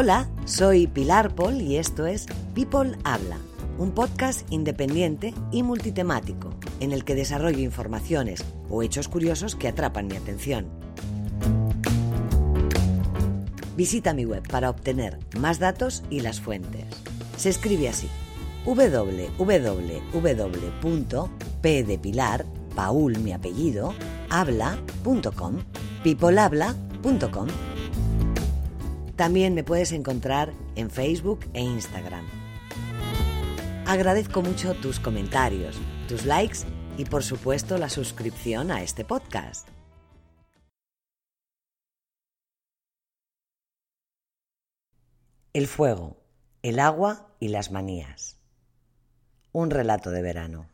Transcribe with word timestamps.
Hola, 0.00 0.28
soy 0.44 0.86
Pilar 0.86 1.34
Paul 1.34 1.60
y 1.60 1.76
esto 1.76 2.06
es 2.06 2.26
People 2.54 2.96
Habla, 3.02 3.38
un 3.78 3.90
podcast 3.90 4.46
independiente 4.52 5.34
y 5.50 5.64
multitemático 5.64 6.54
en 6.78 6.92
el 6.92 7.02
que 7.04 7.16
desarrollo 7.16 7.58
informaciones 7.58 8.44
o 8.70 8.84
hechos 8.84 9.08
curiosos 9.08 9.56
que 9.56 9.66
atrapan 9.66 10.06
mi 10.06 10.14
atención. 10.14 10.68
Visita 13.76 14.14
mi 14.14 14.24
web 14.24 14.46
para 14.48 14.70
obtener 14.70 15.18
más 15.36 15.58
datos 15.58 16.04
y 16.10 16.20
las 16.20 16.40
fuentes. 16.40 16.84
Se 17.36 17.48
escribe 17.48 17.88
así: 17.88 18.08
www.p 18.64 19.58
de 21.82 21.98
Paul 22.76 23.18
mi 23.18 23.32
apellido, 23.32 23.94
habla.com, 24.30 25.56
peoplehabla.com. 26.04 27.48
También 29.18 29.52
me 29.52 29.64
puedes 29.64 29.90
encontrar 29.90 30.54
en 30.76 30.90
Facebook 30.90 31.40
e 31.52 31.60
Instagram. 31.60 32.24
Agradezco 33.84 34.42
mucho 34.42 34.74
tus 34.74 35.00
comentarios, 35.00 35.76
tus 36.06 36.24
likes 36.24 36.58
y 36.96 37.04
por 37.04 37.24
supuesto 37.24 37.78
la 37.78 37.88
suscripción 37.88 38.70
a 38.70 38.80
este 38.80 39.04
podcast. 39.04 39.66
El 45.52 45.66
fuego, 45.66 46.22
el 46.62 46.78
agua 46.78 47.34
y 47.40 47.48
las 47.48 47.72
manías. 47.72 48.38
Un 49.50 49.70
relato 49.70 50.12
de 50.12 50.22
verano. 50.22 50.68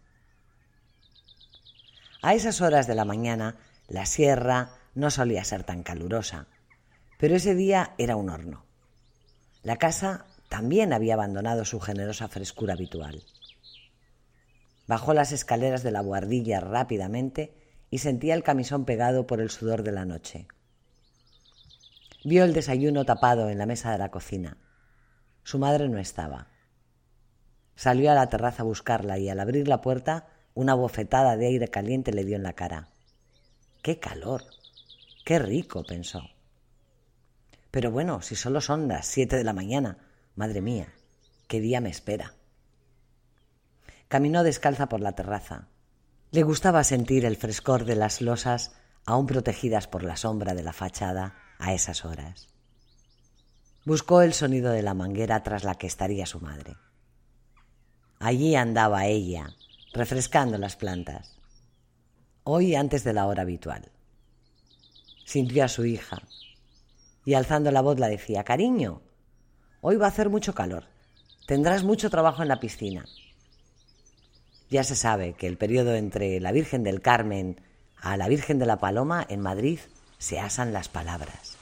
A 2.20 2.34
esas 2.34 2.60
horas 2.60 2.86
de 2.86 2.95
la 2.95 3.06
mañana, 3.06 3.56
la 3.88 4.04
sierra 4.04 4.74
no 4.95 5.10
solía 5.10 5.45
ser 5.45 5.64
tan 5.64 5.82
calurosa 5.82 6.48
pero 7.18 7.36
ese 7.36 7.54
día 7.54 7.95
era 7.98 8.16
un 8.16 8.30
horno. 8.30 8.65
La 9.62 9.76
casa 9.76 10.26
también 10.48 10.93
había 10.93 11.15
abandonado 11.15 11.65
su 11.65 11.80
generosa 11.80 12.29
frescura 12.29 12.74
habitual. 12.74 13.24
Bajó 14.87 15.15
las 15.15 15.32
escaleras 15.32 15.82
de 15.82 15.90
la 15.90 16.02
buhardilla 16.02 16.60
rápidamente 16.60 17.54
y 17.90 17.98
sentía 17.98 18.35
el 18.35 18.42
camisón 18.42 18.85
pegado 18.85 19.26
por 19.26 19.40
el 19.40 19.51
sudor 19.51 19.82
de 19.82 19.92
la 19.92 20.04
noche. 20.04 20.46
Vio 22.24 22.45
el 22.45 22.52
desayuno 22.52 23.04
tapado 23.04 23.48
en 23.51 23.59
la 23.59 23.66
mesa 23.66 23.92
de 23.92 23.98
la 23.98 24.10
cocina. 24.10 24.59
Su 25.42 25.59
madre 25.59 25.88
no 25.88 25.98
estaba. 25.98 26.48
Salió 27.76 28.10
a 28.10 28.15
la 28.15 28.29
terraza 28.29 28.62
a 28.62 28.66
buscarla 28.66 29.18
y 29.18 29.29
al 29.29 29.40
abrir 29.40 29.68
la 29.68 29.80
puerta 29.80 30.29
una 30.54 30.74
bofetada 30.74 31.37
de 31.37 31.46
aire 31.46 31.68
caliente 31.68 32.12
le 32.12 32.24
dio 32.24 32.37
en 32.37 32.42
la 32.42 32.52
cara. 32.52 32.88
¡Qué 33.82 33.98
calor! 33.98 34.42
¡Qué 35.24 35.38
rico! 35.38 35.85
pensó. 35.85 36.34
Pero 37.74 37.90
bueno, 37.90 38.22
si 38.22 38.36
solo 38.36 38.60
son 38.60 38.86
las 38.86 39.04
siete 39.04 39.36
de 39.36 39.42
la 39.42 39.52
mañana, 39.52 39.98
madre 40.36 40.60
mía, 40.60 40.94
¿qué 41.48 41.60
día 41.60 41.80
me 41.80 41.90
espera? 41.90 42.34
Caminó 44.06 44.44
descalza 44.44 44.88
por 44.88 45.00
la 45.00 45.16
terraza. 45.16 45.66
Le 46.30 46.45
gustaba 46.45 46.84
sentir 46.84 47.24
el 47.24 47.36
frescor 47.36 47.84
de 47.84 47.96
las 47.96 48.20
losas 48.20 48.76
aún 49.04 49.26
protegidas 49.26 49.88
por 49.88 50.04
la 50.04 50.16
sombra 50.16 50.54
de 50.54 50.62
la 50.62 50.72
fachada 50.72 51.34
a 51.58 51.74
esas 51.74 52.04
horas. 52.04 52.46
Buscó 53.84 54.22
el 54.22 54.34
sonido 54.34 54.70
de 54.70 54.82
la 54.82 54.95
manguera 54.95 55.42
tras 55.42 55.64
la 55.64 55.74
que 55.74 55.88
estaría 55.88 56.26
su 56.26 56.38
madre. 56.38 56.76
Allí 58.20 58.54
andaba 58.54 59.06
ella, 59.06 59.52
refrescando 59.92 60.58
las 60.58 60.76
plantas. 60.76 61.40
Hoy 62.45 62.76
antes 62.76 63.02
de 63.02 63.14
la 63.14 63.26
hora 63.26 63.42
habitual. 63.42 63.90
Sintió 65.25 65.64
a 65.64 65.69
su 65.69 65.84
hija, 65.84 66.22
y 67.25 67.34
alzando 67.34 67.70
la 67.70 67.80
voz 67.80 67.98
la 67.98 68.08
decía, 68.08 68.44
cariño, 68.44 69.03
hoy 69.80 69.97
va 69.97 70.06
a 70.06 70.08
hacer 70.08 70.28
mucho 70.28 70.54
calor, 70.54 70.84
tendrás 71.47 71.84
mucho 71.84 72.10
trabajo 72.10 72.42
en 72.42 72.48
la 72.48 72.60
piscina. 72.60 73.04
Ya 74.70 74.84
se 74.84 74.96
sabe 74.96 75.34
que 75.34 75.46
el 75.46 75.56
periodo 75.56 75.94
entre 75.94 76.40
la 76.40 76.52
Virgen 76.52 76.82
del 76.82 77.00
Carmen 77.00 77.60
a 77.96 78.16
la 78.16 78.28
Virgen 78.28 78.58
de 78.58 78.66
la 78.66 78.78
Paloma 78.78 79.24
en 79.28 79.40
Madrid 79.40 79.78
se 80.18 80.40
asan 80.40 80.72
las 80.72 80.88
palabras. 80.88 81.56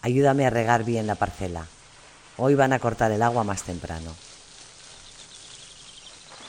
Ayúdame 0.00 0.46
a 0.46 0.50
regar 0.50 0.84
bien 0.84 1.06
la 1.06 1.16
parcela. 1.16 1.66
Hoy 2.36 2.54
van 2.54 2.72
a 2.72 2.78
cortar 2.78 3.10
el 3.10 3.22
agua 3.22 3.42
más 3.44 3.64
temprano. 3.64 4.14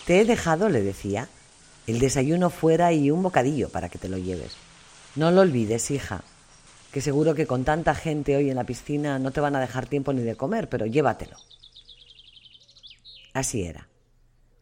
Te 0.06 0.22
he 0.22 0.26
dejado, 0.26 0.70
le 0.70 0.82
decía, 0.82 1.28
el 1.88 2.00
desayuno 2.00 2.50
fuera 2.50 2.94
y 2.94 3.12
un 3.12 3.24
bocadillo 3.24 3.70
para 3.70 3.90
que 3.90 3.98
te 3.98 4.10
lo 4.10 4.18
lleves. 4.18 4.56
No 5.16 5.32
lo 5.32 5.42
olvides, 5.42 5.92
hija, 5.92 6.24
que 6.92 7.02
seguro 7.02 7.36
que 7.36 7.48
con 7.48 7.64
tanta 7.64 7.96
gente 7.96 8.36
hoy 8.36 8.50
en 8.50 8.56
la 8.56 8.64
piscina 8.64 9.20
no 9.20 9.32
te 9.32 9.42
van 9.42 9.56
a 9.56 9.60
dejar 9.60 9.88
tiempo 9.88 10.14
ni 10.14 10.22
de 10.22 10.36
comer, 10.36 10.70
pero 10.70 10.86
llévatelo. 10.86 11.38
Así 13.34 13.64
era. 13.64 13.88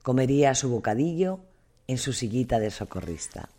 Comería 0.03 0.55
su 0.55 0.69
bocadillo 0.69 1.39
en 1.87 1.97
su 1.97 2.13
sillita 2.13 2.59
de 2.59 2.71
socorrista. 2.71 3.49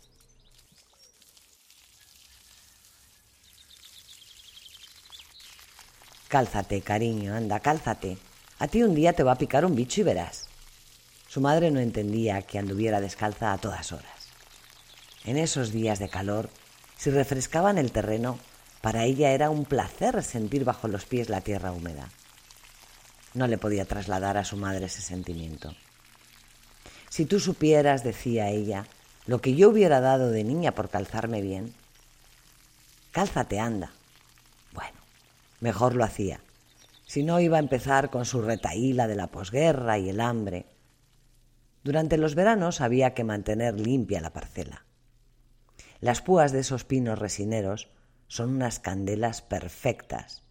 Cálzate, 6.27 6.81
cariño, 6.81 7.33
anda, 7.33 7.59
cálzate. 7.59 8.17
A 8.59 8.67
ti 8.67 8.83
un 8.83 8.93
día 8.93 9.13
te 9.13 9.23
va 9.23 9.31
a 9.31 9.37
picar 9.37 9.65
un 9.65 9.75
bicho 9.75 10.01
y 10.01 10.03
verás. 10.03 10.48
Su 11.29 11.41
madre 11.41 11.69
no 11.69 11.79
entendía 11.79 12.41
que 12.41 12.57
anduviera 12.57 12.99
descalza 12.99 13.53
a 13.53 13.59
todas 13.59 13.91
horas. 13.91 14.29
En 15.25 15.37
esos 15.37 15.71
días 15.71 15.99
de 15.99 16.09
calor, 16.09 16.49
si 16.97 17.11
refrescaban 17.11 17.77
el 17.77 17.91
terreno, 17.91 18.39
para 18.81 19.03
ella 19.03 19.29
era 19.29 19.51
un 19.51 19.65
placer 19.65 20.23
sentir 20.23 20.65
bajo 20.65 20.87
los 20.87 21.05
pies 21.05 21.29
la 21.29 21.41
tierra 21.41 21.71
húmeda. 21.71 22.09
No 23.35 23.45
le 23.45 23.59
podía 23.59 23.85
trasladar 23.85 24.37
a 24.37 24.43
su 24.43 24.57
madre 24.57 24.87
ese 24.87 25.01
sentimiento. 25.01 25.75
Si 27.09 27.25
tú 27.25 27.39
supieras, 27.39 28.03
decía 28.03 28.49
ella, 28.49 28.87
lo 29.27 29.39
que 29.39 29.53
yo 29.53 29.69
hubiera 29.69 30.01
dado 30.01 30.31
de 30.31 30.43
niña 30.43 30.71
por 30.71 30.89
calzarme 30.89 31.43
bien. 31.43 31.75
Cálzate, 33.11 33.59
anda. 33.59 33.91
Bueno, 34.73 34.97
mejor 35.59 35.93
lo 35.93 36.03
hacía. 36.03 36.39
Si 37.05 37.21
no 37.21 37.39
iba 37.39 37.57
a 37.57 37.61
empezar 37.61 38.09
con 38.09 38.25
su 38.25 38.41
retaíla 38.41 39.07
de 39.07 39.15
la 39.15 39.27
posguerra 39.27 39.99
y 39.99 40.09
el 40.09 40.21
hambre, 40.21 40.65
durante 41.83 42.17
los 42.17 42.35
veranos 42.35 42.81
había 42.81 43.13
que 43.13 43.23
mantener 43.23 43.79
limpia 43.79 44.21
la 44.21 44.33
parcela. 44.33 44.85
Las 46.01 46.21
púas 46.21 46.51
de 46.51 46.59
esos 46.59 46.85
pinos 46.85 47.19
resineros 47.19 47.89
son 48.27 48.49
unas 48.55 48.79
candelas 48.79 49.41
perfectas 49.41 50.43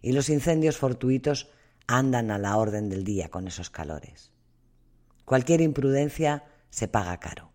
y 0.00 0.12
los 0.12 0.28
incendios 0.28 0.76
fortuitos 0.76 1.50
andan 1.86 2.30
a 2.30 2.38
la 2.38 2.56
orden 2.56 2.88
del 2.88 3.04
día 3.04 3.28
con 3.28 3.46
esos 3.46 3.70
calores. 3.70 4.32
Cualquier 5.24 5.60
imprudencia 5.60 6.44
se 6.70 6.88
paga 6.88 7.18
caro. 7.18 7.52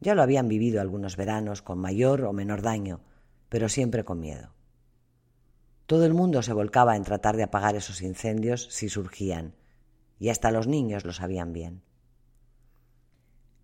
Ya 0.00 0.14
lo 0.14 0.22
habían 0.22 0.48
vivido 0.48 0.80
algunos 0.80 1.16
veranos 1.16 1.62
con 1.62 1.78
mayor 1.78 2.24
o 2.24 2.32
menor 2.32 2.62
daño, 2.62 3.00
pero 3.48 3.68
siempre 3.68 4.04
con 4.04 4.20
miedo. 4.20 4.54
Todo 5.86 6.04
el 6.04 6.14
mundo 6.14 6.42
se 6.42 6.52
volcaba 6.52 6.96
en 6.96 7.02
tratar 7.02 7.36
de 7.36 7.42
apagar 7.42 7.74
esos 7.74 8.02
incendios 8.02 8.68
si 8.70 8.88
surgían, 8.88 9.54
y 10.18 10.28
hasta 10.28 10.50
los 10.50 10.66
niños 10.66 11.04
lo 11.04 11.12
sabían 11.12 11.52
bien. 11.52 11.82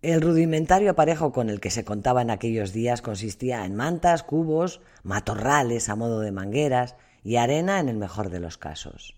El 0.05 0.21
rudimentario 0.21 0.91
aparejo 0.91 1.31
con 1.31 1.49
el 1.49 1.59
que 1.59 1.71
se 1.71 1.83
contaba 1.83 2.21
en 2.21 2.29
aquellos 2.29 2.73
días 2.73 3.01
consistía 3.01 3.65
en 3.65 3.73
mantas, 3.73 4.21
cubos, 4.21 4.79
matorrales 5.01 5.89
a 5.89 5.95
modo 5.95 6.19
de 6.19 6.31
mangueras 6.31 6.95
y 7.23 7.37
arena 7.37 7.79
en 7.79 7.89
el 7.89 7.97
mejor 7.97 8.29
de 8.29 8.39
los 8.39 8.59
casos. 8.59 9.15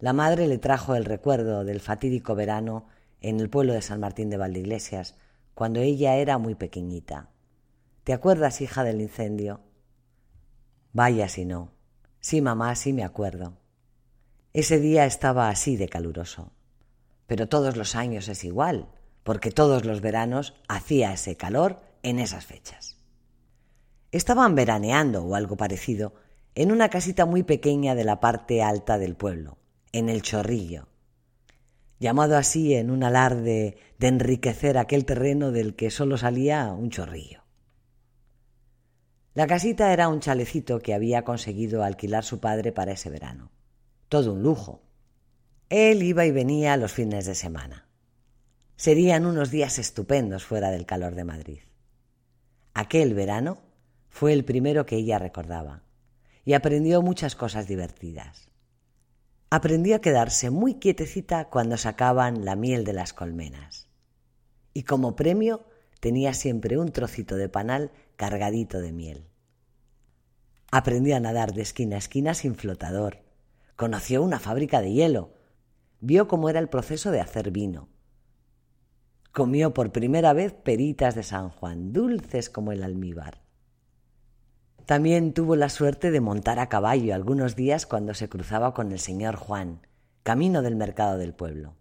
La 0.00 0.12
madre 0.12 0.48
le 0.48 0.58
trajo 0.58 0.96
el 0.96 1.04
recuerdo 1.04 1.64
del 1.64 1.78
fatídico 1.78 2.34
verano 2.34 2.88
en 3.20 3.38
el 3.38 3.48
pueblo 3.48 3.72
de 3.72 3.80
San 3.80 4.00
Martín 4.00 4.28
de 4.28 4.38
Valdeiglesias, 4.38 5.14
cuando 5.54 5.78
ella 5.78 6.16
era 6.16 6.36
muy 6.36 6.56
pequeñita. 6.56 7.30
¿Te 8.02 8.12
acuerdas, 8.12 8.60
hija, 8.62 8.82
del 8.82 9.00
incendio? 9.00 9.60
Vaya 10.92 11.28
si 11.28 11.44
no. 11.44 11.70
Sí, 12.18 12.40
mamá, 12.40 12.74
sí 12.74 12.92
me 12.92 13.04
acuerdo. 13.04 13.56
Ese 14.52 14.80
día 14.80 15.06
estaba 15.06 15.48
así 15.48 15.76
de 15.76 15.88
caluroso. 15.88 16.50
Pero 17.28 17.48
todos 17.48 17.76
los 17.76 17.94
años 17.94 18.26
es 18.26 18.42
igual, 18.42 18.88
porque 19.30 19.52
todos 19.52 19.84
los 19.84 20.00
veranos 20.00 20.54
hacía 20.66 21.12
ese 21.12 21.36
calor 21.36 21.78
en 22.02 22.18
esas 22.18 22.44
fechas. 22.44 22.96
Estaban 24.10 24.56
veraneando 24.56 25.22
o 25.22 25.36
algo 25.36 25.56
parecido 25.56 26.14
en 26.56 26.72
una 26.72 26.88
casita 26.88 27.26
muy 27.26 27.44
pequeña 27.44 27.94
de 27.94 28.02
la 28.02 28.18
parte 28.18 28.60
alta 28.60 28.98
del 28.98 29.14
pueblo, 29.14 29.56
en 29.92 30.08
el 30.08 30.22
Chorrillo, 30.22 30.88
llamado 32.00 32.36
así 32.36 32.74
en 32.74 32.90
un 32.90 33.04
alarde 33.04 33.76
de 34.00 34.08
enriquecer 34.08 34.76
aquel 34.76 35.04
terreno 35.04 35.52
del 35.52 35.76
que 35.76 35.92
solo 35.92 36.18
salía 36.18 36.72
un 36.72 36.90
chorrillo. 36.90 37.44
La 39.34 39.46
casita 39.46 39.92
era 39.92 40.08
un 40.08 40.18
chalecito 40.18 40.80
que 40.80 40.92
había 40.92 41.22
conseguido 41.22 41.84
alquilar 41.84 42.24
su 42.24 42.40
padre 42.40 42.72
para 42.72 42.90
ese 42.90 43.10
verano. 43.10 43.52
Todo 44.08 44.32
un 44.32 44.42
lujo. 44.42 44.82
Él 45.68 46.02
iba 46.02 46.26
y 46.26 46.32
venía 46.32 46.76
los 46.76 46.90
fines 46.90 47.26
de 47.26 47.36
semana. 47.36 47.86
Serían 48.80 49.26
unos 49.26 49.50
días 49.50 49.78
estupendos 49.78 50.42
fuera 50.44 50.70
del 50.70 50.86
calor 50.86 51.14
de 51.14 51.24
Madrid. 51.24 51.58
Aquel 52.72 53.12
verano 53.12 53.58
Fue 54.08 54.32
el 54.32 54.42
primero 54.42 54.86
que 54.86 54.96
ella 54.96 55.18
recordaba 55.18 55.82
y 56.46 56.54
aprendió 56.54 57.02
muchas 57.02 57.36
cosas 57.36 57.68
divertidas. 57.68 58.48
Aprendió 59.50 59.96
a 59.96 60.00
quedarse 60.00 60.48
muy 60.48 60.76
quietecita 60.76 61.50
cuando 61.50 61.76
sacaban 61.76 62.46
la 62.46 62.56
miel 62.56 62.84
de 62.84 62.94
las 62.94 63.12
colmenas. 63.12 63.86
Y 64.72 64.84
como 64.84 65.14
premio 65.14 65.66
tenía 66.00 66.32
siempre 66.32 66.78
un 66.78 66.90
trocito 66.90 67.36
de 67.36 67.50
panal 67.50 67.90
cargadito 68.16 68.80
de 68.80 68.92
miel. 68.92 69.26
Aprendió 70.70 71.16
a 71.16 71.20
nadar 71.20 71.52
de 71.52 71.60
esquina 71.60 71.96
a 71.96 71.98
esquina 71.98 72.32
sin 72.32 72.54
flotador. 72.54 73.18
Conoció 73.76 74.22
una 74.22 74.38
fábrica 74.40 74.80
de 74.80 74.94
hielo. 74.94 75.34
Vio 76.00 76.28
cómo 76.28 76.48
era 76.48 76.60
el 76.60 76.70
proceso 76.70 77.10
de 77.10 77.20
hacer 77.20 77.50
vino. 77.50 77.89
Comió 79.40 79.72
por 79.72 79.90
primera 79.90 80.34
vez 80.34 80.52
peritas 80.52 81.14
de 81.14 81.22
San 81.22 81.48
Juan, 81.48 81.94
dulces 81.94 82.50
como 82.50 82.72
el 82.72 82.82
almíbar. 82.82 83.40
También 84.84 85.32
tuvo 85.32 85.56
la 85.56 85.70
suerte 85.70 86.10
de 86.10 86.20
montar 86.20 86.58
a 86.58 86.68
caballo 86.68 87.14
algunos 87.14 87.56
días 87.56 87.86
cuando 87.86 88.12
se 88.12 88.28
cruzaba 88.28 88.74
con 88.74 88.92
el 88.92 88.98
señor 88.98 89.36
Juan, 89.36 89.80
camino 90.24 90.60
del 90.60 90.76
mercado 90.76 91.16
del 91.16 91.32
pueblo. 91.32 91.74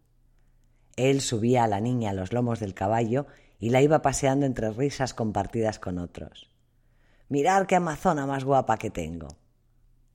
Él 0.95 1.19
subía 1.19 1.65
a 1.65 1.67
la 1.67 1.81
niña 1.81 2.11
a 2.11 2.13
los 2.13 2.31
lomos 2.31 2.61
del 2.61 2.73
caballo 2.73 3.27
y 3.59 3.71
la 3.71 3.81
iba 3.81 4.01
paseando 4.01 4.45
entre 4.45 4.71
risas 4.71 5.13
compartidas 5.13 5.79
con 5.79 5.97
otros. 5.97 6.49
Mirar 7.27 7.67
qué 7.67 7.75
amazona 7.75 8.25
más 8.25 8.45
guapa 8.45 8.77
que 8.77 8.89
tengo, 8.89 9.27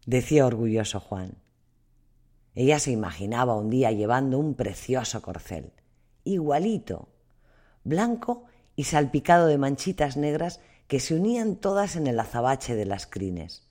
decía 0.07 0.47
orgulloso 0.47 0.99
Juan. 0.99 1.35
Ella 2.55 2.79
se 2.79 2.91
imaginaba 2.91 3.55
un 3.55 3.69
día 3.69 3.93
llevando 3.93 4.39
un 4.39 4.55
precioso 4.55 5.21
corcel, 5.21 5.75
igualito, 6.25 7.11
blanco 7.85 8.45
y 8.77 8.85
salpicado 8.85 9.47
de 9.47 9.59
manchitas 9.59 10.17
negras 10.17 10.61
que 10.89 11.01
se 11.01 11.15
unían 11.15 11.57
todas 11.57 11.97
en 11.97 12.07
el 12.07 12.19
azabache 12.19 12.75
de 12.75 12.87
las 12.87 13.07
crines, 13.07 13.69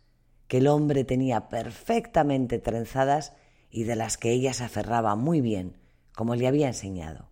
que 0.47 0.57
el 0.57 0.67
hombre 0.67 1.03
tenía 1.03 1.49
perfectamente 1.49 2.59
trenzadas 2.59 3.33
y 3.69 3.83
de 3.83 3.95
las 3.95 4.17
que 4.17 4.31
ella 4.31 4.53
se 4.53 4.63
aferraba 4.63 5.15
muy 5.15 5.41
bien, 5.41 5.77
como 6.15 6.35
le 6.35 6.47
había 6.47 6.67
enseñado. 6.67 7.29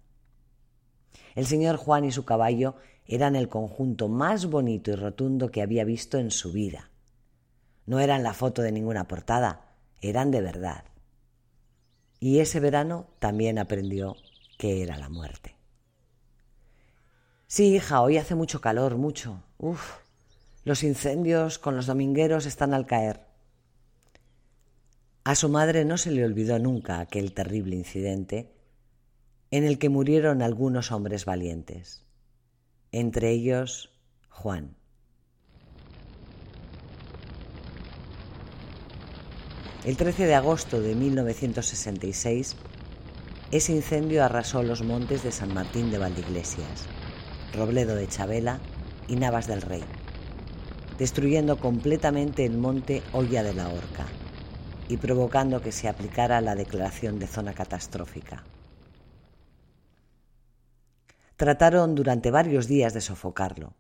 El 1.36 1.46
señor 1.46 1.78
Juan 1.78 2.04
y 2.04 2.12
su 2.12 2.26
caballo 2.26 2.76
eran 3.06 3.36
el 3.36 3.48
conjunto 3.48 4.10
más 4.10 4.48
bonito 4.48 4.92
y 4.92 4.96
rotundo 4.96 5.52
que 5.52 5.62
había 5.62 5.84
visto 5.84 6.18
en 6.18 6.32
su 6.32 6.52
vida. 6.52 6.90
No 7.86 8.00
eran 8.00 8.24
la 8.24 8.34
foto 8.34 8.62
de 8.62 8.72
ninguna 8.72 9.08
portada, 9.08 9.76
eran 10.02 10.32
de 10.32 10.42
verdad. 10.42 10.86
Y 12.20 12.40
ese 12.40 12.60
verano 12.60 13.08
también 13.20 13.58
aprendió 13.58 14.16
que 14.58 14.84
era 14.84 14.98
la 14.98 15.10
muerte. 15.10 15.61
Sí, 17.52 17.76
hija, 17.76 18.02
hoy 18.02 18.16
hace 18.16 18.34
mucho 18.34 18.62
calor, 18.62 18.96
mucho. 18.96 19.44
Uf, 19.58 19.98
los 20.64 20.84
incendios 20.84 21.60
con 21.60 21.76
los 21.76 21.86
domingueros 21.86 22.46
están 22.46 22.74
al 22.74 22.86
caer. 22.86 23.26
A 25.26 25.36
su 25.36 25.50
madre 25.50 25.84
no 25.84 25.98
se 25.98 26.12
le 26.12 26.24
olvidó 26.24 26.60
nunca 26.60 27.02
aquel 27.02 27.34
terrible 27.34 27.76
incidente 27.76 28.54
en 29.52 29.66
el 29.66 29.80
que 29.80 29.90
murieron 29.90 30.42
algunos 30.42 30.94
hombres 30.94 31.26
valientes, 31.26 32.06
entre 32.94 33.32
ellos 33.32 33.92
Juan. 34.30 34.78
El 39.84 39.98
13 39.98 40.26
de 40.26 40.36
agosto 40.36 40.80
de 40.80 40.96
1966, 40.96 42.56
ese 43.52 43.74
incendio 43.74 44.24
arrasó 44.24 44.64
los 44.64 44.84
montes 44.84 45.22
de 45.24 45.34
San 45.34 45.54
Martín 45.54 45.92
de 45.92 45.98
Valdeiglesias, 45.98 46.88
Robledo 47.54 47.96
de 47.96 48.08
Chabela 48.08 48.60
y 49.08 49.16
Navas 49.16 49.48
del 49.48 49.62
Rey, 49.62 49.84
destruyendo 50.98 51.58
completamente 51.58 52.46
el 52.46 52.58
monte 52.58 53.02
Olla 53.14 53.44
de 53.44 53.54
la 53.54 53.68
Horca 53.68 54.06
y 54.88 54.98
provocando 54.98 55.62
que 55.62 55.72
se 55.72 55.88
aplicara 55.88 56.42
la 56.42 56.56
declaración 56.56 57.20
de 57.20 57.28
zona 57.28 57.54
catastrófica. 57.54 58.44
Trataron 61.36 61.96
durante 61.96 62.30
varios 62.30 62.68
días 62.68 62.94
de 62.94 63.02
sofocarlo, 63.02 63.74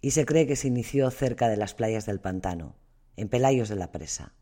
y 0.00 0.10
se 0.10 0.26
cree 0.26 0.46
que 0.46 0.56
se 0.56 0.68
inició 0.68 1.10
cerca 1.10 1.48
de 1.48 1.56
las 1.56 1.74
playas 1.74 2.06
del 2.06 2.20
pantano, 2.20 2.74
en 3.16 3.28
Pelayos 3.28 3.68
de 3.68 3.76
la 3.76 3.92
Presa, 3.92 4.32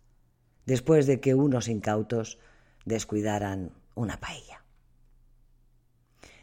después 0.67 1.06
de 1.06 1.21
que 1.21 1.35
unos 1.35 1.69
incautos 1.69 2.38
descuidaran 2.85 3.73
una 3.94 4.19
paella. 4.21 4.60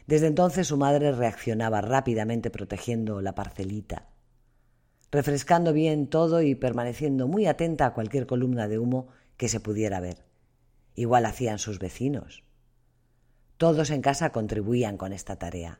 Desde 0.08 0.26
entonces 0.26 0.66
su 0.66 0.76
madre 0.76 1.12
reaccionaba 1.12 1.82
rápidamente 1.82 2.50
protegiendo 2.50 3.20
la 3.20 3.36
parcelita, 3.36 4.08
refrescando 5.12 5.72
bien 5.72 6.08
todo 6.08 6.42
y 6.42 6.56
permaneciendo 6.56 7.28
muy 7.28 7.46
atenta 7.46 7.86
a 7.86 7.94
cualquier 7.94 8.26
columna 8.26 8.66
de 8.66 8.80
humo 8.80 9.08
que 9.36 9.48
se 9.48 9.60
pudiera 9.60 10.00
ver. 10.00 10.24
Igual 10.94 11.26
hacían 11.26 11.58
sus 11.58 11.78
vecinos. 11.78 12.42
Todos 13.58 13.90
en 13.90 14.02
casa 14.02 14.32
contribuían 14.32 14.96
con 14.96 15.12
esta 15.12 15.36
tarea 15.36 15.78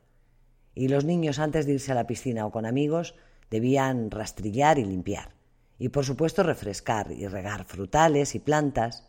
y 0.74 0.88
los 0.88 1.04
niños 1.04 1.38
antes 1.38 1.66
de 1.66 1.72
irse 1.72 1.90
a 1.90 1.94
la 1.96 2.06
piscina 2.06 2.44
o 2.46 2.52
con 2.52 2.66
amigos 2.66 3.14
debían 3.50 4.10
rastrillar 4.10 4.78
y 4.78 4.84
limpiar, 4.84 5.32
y 5.78 5.88
por 5.88 6.04
supuesto 6.04 6.42
refrescar 6.42 7.12
y 7.12 7.26
regar 7.26 7.64
frutales 7.64 8.34
y 8.34 8.40
plantas. 8.40 9.08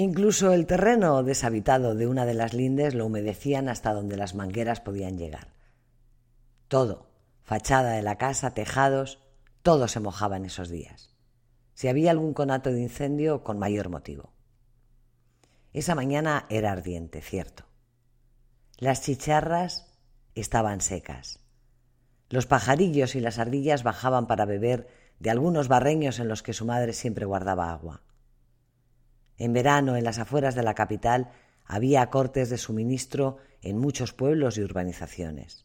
Incluso 0.00 0.52
el 0.52 0.66
terreno 0.66 1.24
deshabitado 1.24 1.96
de 1.96 2.06
una 2.06 2.24
de 2.24 2.32
las 2.32 2.54
lindes 2.54 2.94
lo 2.94 3.06
humedecían 3.06 3.68
hasta 3.68 3.92
donde 3.92 4.16
las 4.16 4.36
mangueras 4.36 4.80
podían 4.80 5.18
llegar. 5.18 5.48
Todo, 6.68 7.10
fachada 7.42 7.94
de 7.94 8.02
la 8.02 8.16
casa, 8.16 8.54
tejados, 8.54 9.18
todo 9.62 9.88
se 9.88 9.98
mojaba 9.98 10.36
en 10.36 10.44
esos 10.44 10.68
días. 10.68 11.16
Si 11.74 11.88
había 11.88 12.12
algún 12.12 12.32
conato 12.32 12.70
de 12.70 12.80
incendio, 12.80 13.42
con 13.42 13.58
mayor 13.58 13.88
motivo. 13.88 14.32
Esa 15.72 15.96
mañana 15.96 16.46
era 16.48 16.70
ardiente, 16.70 17.20
cierto. 17.20 17.64
Las 18.76 19.02
chicharras 19.02 19.92
estaban 20.36 20.80
secas. 20.80 21.40
Los 22.28 22.46
pajarillos 22.46 23.16
y 23.16 23.20
las 23.20 23.40
ardillas 23.40 23.82
bajaban 23.82 24.28
para 24.28 24.44
beber 24.44 24.86
de 25.18 25.30
algunos 25.30 25.66
barreños 25.66 26.20
en 26.20 26.28
los 26.28 26.44
que 26.44 26.52
su 26.52 26.66
madre 26.66 26.92
siempre 26.92 27.24
guardaba 27.24 27.72
agua. 27.72 28.04
En 29.38 29.52
verano, 29.52 29.96
en 29.96 30.04
las 30.04 30.18
afueras 30.18 30.54
de 30.54 30.62
la 30.62 30.74
capital, 30.74 31.30
había 31.64 32.10
cortes 32.10 32.50
de 32.50 32.58
suministro 32.58 33.38
en 33.62 33.78
muchos 33.78 34.12
pueblos 34.12 34.58
y 34.58 34.62
urbanizaciones. 34.62 35.64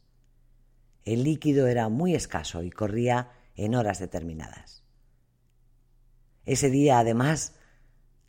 El 1.03 1.23
líquido 1.23 1.67
era 1.67 1.89
muy 1.89 2.15
escaso 2.15 2.63
y 2.63 2.69
corría 2.69 3.31
en 3.55 3.75
horas 3.75 4.00
determinadas. 4.00 4.83
Ese 6.45 6.69
día, 6.69 7.00
además, 7.00 7.55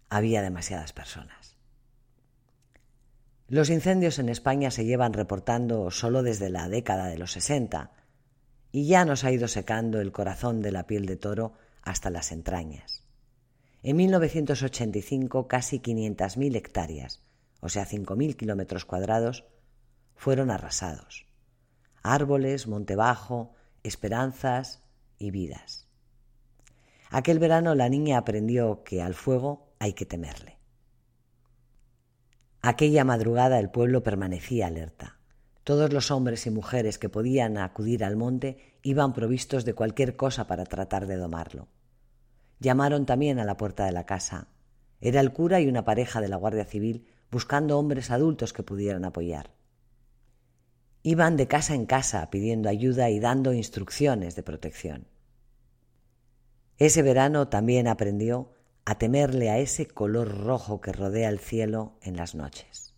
había 0.09 0.42
demasiadas 0.42 0.92
personas. 0.92 1.57
Los 3.49 3.71
incendios 3.71 4.19
en 4.19 4.28
España 4.28 4.71
se 4.71 4.85
llevan 4.85 5.12
reportando 5.12 5.90
solo 5.90 6.23
desde 6.23 6.49
la 6.49 6.69
década 6.69 7.07
de 7.07 7.19
los 7.19 7.33
60 7.33 7.92
y 8.73 8.87
ya 8.87 9.04
nos 9.04 9.25
ha 9.25 9.30
ido 9.30 9.49
secando 9.49 10.00
el 10.00 10.12
corazón 10.12 10.62
de 10.62 10.73
la 10.73 10.87
piel 10.87 11.07
de 11.07 11.16
toro 11.16 11.52
hasta 11.83 12.11
las 12.11 12.33
entrañas. 12.33 13.03
En 13.87 13.97
1985 13.97 15.47
casi 15.47 15.79
500.000 15.79 16.57
hectáreas, 16.57 17.23
o 17.61 17.69
sea 17.69 17.87
5.000 17.87 18.35
kilómetros 18.35 18.87
cuadrados, 18.87 19.45
fueron 20.14 20.50
arrasados. 20.50 21.26
Árboles, 22.03 22.67
monte 22.67 22.97
bajo, 22.97 23.53
esperanzas 23.83 24.83
y 25.19 25.33
vidas. 25.33 25.87
Aquel 27.11 27.38
verano 27.38 27.75
la 27.75 27.91
niña 27.91 28.17
aprendió 28.17 28.85
que 28.85 29.03
al 29.03 29.12
fuego 29.12 29.75
hay 29.79 29.93
que 29.93 30.07
temerle. 30.07 30.57
Aquella 32.62 33.05
madrugada 33.05 33.61
el 33.61 33.69
pueblo 33.69 34.03
permanecía 34.03 34.69
alerta. 34.69 35.19
Todos 35.62 35.93
los 35.93 36.11
hombres 36.11 36.47
y 36.47 36.50
mujeres 36.50 36.99
que 36.99 37.11
podían 37.11 37.59
acudir 37.59 38.03
al 38.03 38.17
monte 38.17 38.79
iban 38.83 39.12
provistos 39.12 39.67
de 39.67 39.75
cualquier 39.75 40.17
cosa 40.17 40.47
para 40.47 40.64
tratar 40.64 41.07
de 41.07 41.17
domarlo. 41.17 41.69
Llamaron 42.61 43.06
también 43.06 43.38
a 43.38 43.44
la 43.44 43.56
puerta 43.56 43.84
de 43.84 43.92
la 43.92 44.06
casa. 44.06 44.49
Era 45.00 45.20
el 45.20 45.32
cura 45.32 45.61
y 45.61 45.68
una 45.68 45.84
pareja 45.84 46.20
de 46.20 46.28
la 46.28 46.37
Guardia 46.37 46.64
Civil 46.64 47.06
buscando 47.30 47.78
hombres 47.78 48.11
adultos 48.11 48.52
que 48.52 48.62
pudieran 48.62 49.04
apoyar. 49.04 49.50
Iban 51.02 51.37
de 51.37 51.49
casa 51.49 51.75
en 51.75 51.84
casa 51.84 52.30
pidiendo 52.30 52.68
ayuda 52.68 53.11
y 53.11 53.20
dando 53.20 53.52
instrucciones 53.52 54.37
de 54.37 54.42
protección. 54.42 55.06
Ese 56.78 57.02
verano 57.02 57.49
también 57.49 57.88
aprendió 57.88 58.54
a 58.84 58.96
temerle 58.96 59.50
a 59.50 59.58
ese 59.58 59.87
color 59.87 60.44
rojo 60.44 60.80
que 60.80 60.92
rodea 60.92 61.28
el 61.28 61.38
cielo 61.38 61.99
en 62.02 62.16
las 62.16 62.34
noches. 62.34 62.94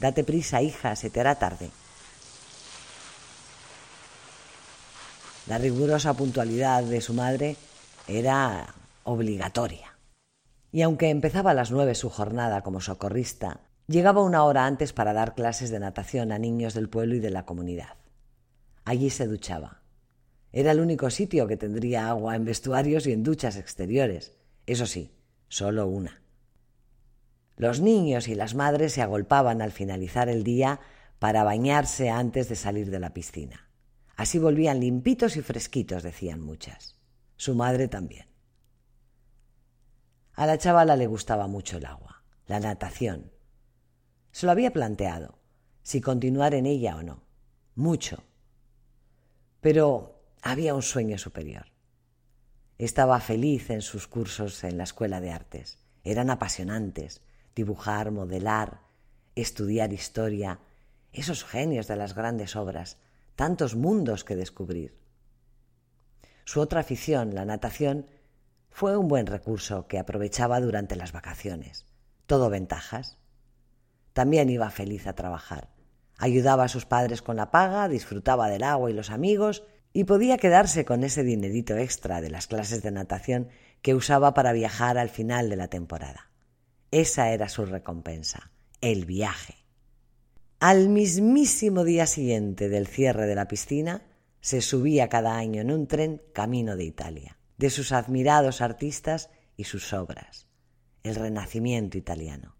Date 0.00 0.22
prisa, 0.22 0.62
hija, 0.62 0.94
se 0.94 1.10
te 1.10 1.20
hará 1.20 1.36
tarde. 1.36 1.70
La 5.48 5.58
rigurosa 5.58 6.14
puntualidad 6.14 6.84
de 6.84 7.00
su 7.00 7.14
madre 7.14 7.56
era 8.06 8.74
obligatoria. 9.04 9.96
Y 10.70 10.82
aunque 10.82 11.08
empezaba 11.08 11.52
a 11.52 11.54
las 11.54 11.70
nueve 11.70 11.94
su 11.94 12.10
jornada 12.10 12.62
como 12.62 12.80
socorrista, 12.80 13.60
Llegaba 13.88 14.22
una 14.22 14.44
hora 14.44 14.66
antes 14.66 14.92
para 14.92 15.14
dar 15.14 15.34
clases 15.34 15.70
de 15.70 15.80
natación 15.80 16.30
a 16.30 16.38
niños 16.38 16.74
del 16.74 16.90
pueblo 16.90 17.14
y 17.14 17.20
de 17.20 17.30
la 17.30 17.46
comunidad. 17.46 17.96
Allí 18.84 19.08
se 19.08 19.26
duchaba. 19.26 19.80
Era 20.52 20.72
el 20.72 20.80
único 20.80 21.08
sitio 21.08 21.46
que 21.46 21.56
tendría 21.56 22.10
agua 22.10 22.36
en 22.36 22.44
vestuarios 22.44 23.06
y 23.06 23.12
en 23.12 23.22
duchas 23.22 23.56
exteriores. 23.56 24.34
Eso 24.66 24.84
sí, 24.84 25.10
solo 25.48 25.86
una. 25.86 26.20
Los 27.56 27.80
niños 27.80 28.28
y 28.28 28.34
las 28.34 28.54
madres 28.54 28.92
se 28.92 29.00
agolpaban 29.00 29.62
al 29.62 29.72
finalizar 29.72 30.28
el 30.28 30.44
día 30.44 30.80
para 31.18 31.42
bañarse 31.42 32.10
antes 32.10 32.50
de 32.50 32.56
salir 32.56 32.90
de 32.90 33.00
la 33.00 33.14
piscina. 33.14 33.67
Así 34.18 34.40
volvían 34.40 34.80
limpitos 34.80 35.36
y 35.36 35.42
fresquitos, 35.42 36.02
decían 36.02 36.40
muchas. 36.40 36.96
Su 37.36 37.54
madre 37.54 37.86
también. 37.86 38.26
A 40.34 40.44
la 40.44 40.58
chavala 40.58 40.96
le 40.96 41.06
gustaba 41.06 41.46
mucho 41.46 41.76
el 41.76 41.86
agua, 41.86 42.24
la 42.48 42.58
natación. 42.58 43.30
Se 44.32 44.44
lo 44.44 44.50
había 44.50 44.72
planteado, 44.72 45.38
si 45.82 46.00
continuar 46.00 46.54
en 46.54 46.66
ella 46.66 46.96
o 46.96 47.04
no. 47.04 47.22
Mucho. 47.76 48.24
Pero 49.60 50.20
había 50.42 50.74
un 50.74 50.82
sueño 50.82 51.16
superior. 51.16 51.66
Estaba 52.76 53.20
feliz 53.20 53.70
en 53.70 53.82
sus 53.82 54.08
cursos 54.08 54.64
en 54.64 54.78
la 54.78 54.84
escuela 54.84 55.20
de 55.20 55.30
artes. 55.30 55.78
Eran 56.02 56.30
apasionantes. 56.30 57.22
Dibujar, 57.54 58.10
modelar, 58.10 58.80
estudiar 59.36 59.92
historia, 59.92 60.58
esos 61.12 61.44
genios 61.44 61.86
de 61.86 61.94
las 61.94 62.16
grandes 62.16 62.56
obras, 62.56 62.98
tantos 63.38 63.76
mundos 63.76 64.24
que 64.24 64.34
descubrir. 64.34 64.98
Su 66.44 66.60
otra 66.60 66.80
afición, 66.80 67.36
la 67.36 67.44
natación, 67.44 68.10
fue 68.68 68.96
un 68.96 69.06
buen 69.06 69.28
recurso 69.28 69.86
que 69.86 70.00
aprovechaba 70.00 70.60
durante 70.60 70.96
las 70.96 71.12
vacaciones. 71.12 71.86
Todo 72.26 72.50
ventajas. 72.50 73.16
También 74.12 74.50
iba 74.50 74.68
feliz 74.70 75.06
a 75.06 75.12
trabajar. 75.12 75.68
Ayudaba 76.16 76.64
a 76.64 76.68
sus 76.68 76.84
padres 76.84 77.22
con 77.22 77.36
la 77.36 77.52
paga, 77.52 77.88
disfrutaba 77.88 78.50
del 78.50 78.64
agua 78.64 78.90
y 78.90 78.94
los 78.94 79.08
amigos 79.08 79.62
y 79.92 80.02
podía 80.02 80.36
quedarse 80.36 80.84
con 80.84 81.04
ese 81.04 81.22
dinerito 81.22 81.76
extra 81.76 82.20
de 82.20 82.30
las 82.30 82.48
clases 82.48 82.82
de 82.82 82.90
natación 82.90 83.50
que 83.82 83.94
usaba 83.94 84.34
para 84.34 84.52
viajar 84.52 84.98
al 84.98 85.10
final 85.10 85.48
de 85.48 85.54
la 85.54 85.68
temporada. 85.68 86.32
Esa 86.90 87.30
era 87.30 87.48
su 87.48 87.66
recompensa, 87.66 88.50
el 88.80 89.04
viaje. 89.04 89.67
Al 90.60 90.88
mismísimo 90.88 91.84
día 91.84 92.04
siguiente 92.06 92.68
del 92.68 92.88
cierre 92.88 93.26
de 93.28 93.36
la 93.36 93.46
piscina, 93.46 94.02
se 94.40 94.60
subía 94.60 95.08
cada 95.08 95.36
año 95.36 95.60
en 95.60 95.70
un 95.70 95.86
tren 95.86 96.20
camino 96.32 96.74
de 96.74 96.82
Italia, 96.82 97.38
de 97.58 97.70
sus 97.70 97.92
admirados 97.92 98.60
artistas 98.60 99.30
y 99.56 99.64
sus 99.64 99.92
obras, 99.92 100.48
el 101.04 101.14
Renacimiento 101.14 101.96
italiano. 101.96 102.56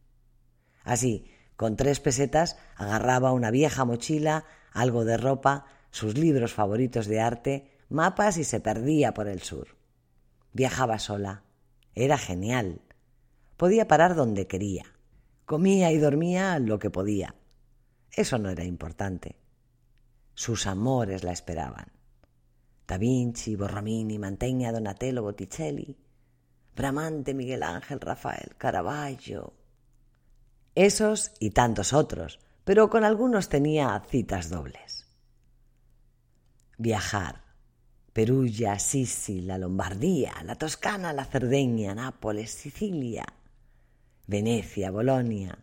Así, 0.85 1.26
con 1.57 1.75
tres 1.75 1.99
pesetas, 1.99 2.57
agarraba 2.76 3.33
una 3.33 3.50
vieja 3.50 3.85
mochila, 3.85 4.45
algo 4.71 5.05
de 5.05 5.17
ropa, 5.17 5.67
sus 5.90 6.17
libros 6.17 6.52
favoritos 6.52 7.09
de 7.09 7.19
arte, 7.19 7.78
mapas 7.88 8.38
y 8.38 8.45
se 8.45 8.61
perdía 8.61 9.12
por 9.12 9.26
el 9.26 9.43
sur. 9.43 9.76
Viajaba 10.52 11.00
sola. 11.00 11.43
Era 11.97 12.17
genial. 12.17 12.81
Podía 13.57 13.88
parar 13.88 14.14
donde 14.14 14.47
quería. 14.47 14.85
Comía 15.47 15.90
y 15.90 15.99
dormía 15.99 16.61
lo 16.61 16.78
que 16.78 16.90
podía. 16.90 17.35
Eso 18.19 18.39
no 18.39 18.51
era 18.51 18.65
importante. 18.65 19.37
Sus 20.35 20.67
amores 20.67 21.25
la 21.25 21.33
esperaban. 21.33 21.93
Da 22.87 22.99
Vinci, 22.99 23.55
Borromini, 23.55 24.19
Mantegna, 24.19 24.73
Donatello, 24.73 25.23
Botticelli, 25.23 25.97
Bramante, 26.75 27.35
Miguel 27.35 27.63
Ángel, 27.63 28.01
Rafael, 28.01 28.57
Caravaggio. 28.57 29.53
Esos 30.75 31.33
y 31.39 31.51
tantos 31.51 31.93
otros, 31.93 32.41
pero 32.65 32.89
con 32.89 33.05
algunos 33.05 33.49
tenía 33.49 34.03
citas 34.09 34.49
dobles 34.49 34.99
viajar. 36.79 37.43
Perugia, 38.13 38.79
Sisi, 38.79 39.43
la 39.43 39.59
Lombardía, 39.59 40.33
la 40.45 40.57
Toscana, 40.57 41.13
la 41.13 41.25
Cerdeña, 41.25 41.95
Nápoles, 41.95 42.51
Sicilia, 42.51 43.25
Venecia, 44.27 44.91
Bolonia. 44.91 45.57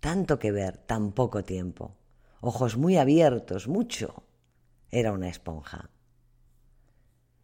Tanto 0.00 0.38
que 0.38 0.52
ver, 0.52 0.76
tan 0.76 1.12
poco 1.12 1.44
tiempo. 1.44 1.96
Ojos 2.40 2.76
muy 2.76 2.96
abiertos, 2.96 3.68
mucho. 3.68 4.24
Era 4.90 5.12
una 5.12 5.28
esponja. 5.28 5.90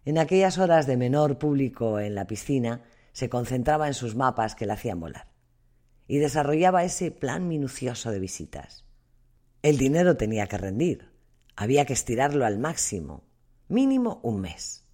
En 0.04 0.18
aquellas 0.18 0.58
horas 0.58 0.86
de 0.86 0.96
menor 0.96 1.38
público 1.38 1.98
en 1.98 2.14
la 2.14 2.26
piscina, 2.26 2.82
se 3.12 3.28
concentraba 3.28 3.88
en 3.88 3.94
sus 3.94 4.16
mapas 4.16 4.54
que 4.54 4.66
la 4.66 4.74
hacían 4.74 5.00
volar 5.00 5.32
y 6.08 6.18
desarrollaba 6.18 6.84
ese 6.84 7.10
plan 7.10 7.48
minucioso 7.48 8.10
de 8.10 8.18
visitas. 8.18 8.84
El 9.62 9.78
dinero 9.78 10.16
tenía 10.16 10.46
que 10.46 10.58
rendir, 10.58 11.10
había 11.56 11.86
que 11.86 11.92
estirarlo 11.92 12.44
al 12.44 12.58
máximo, 12.58 13.24
mínimo 13.68 14.20
un 14.22 14.40
mes. 14.40 14.84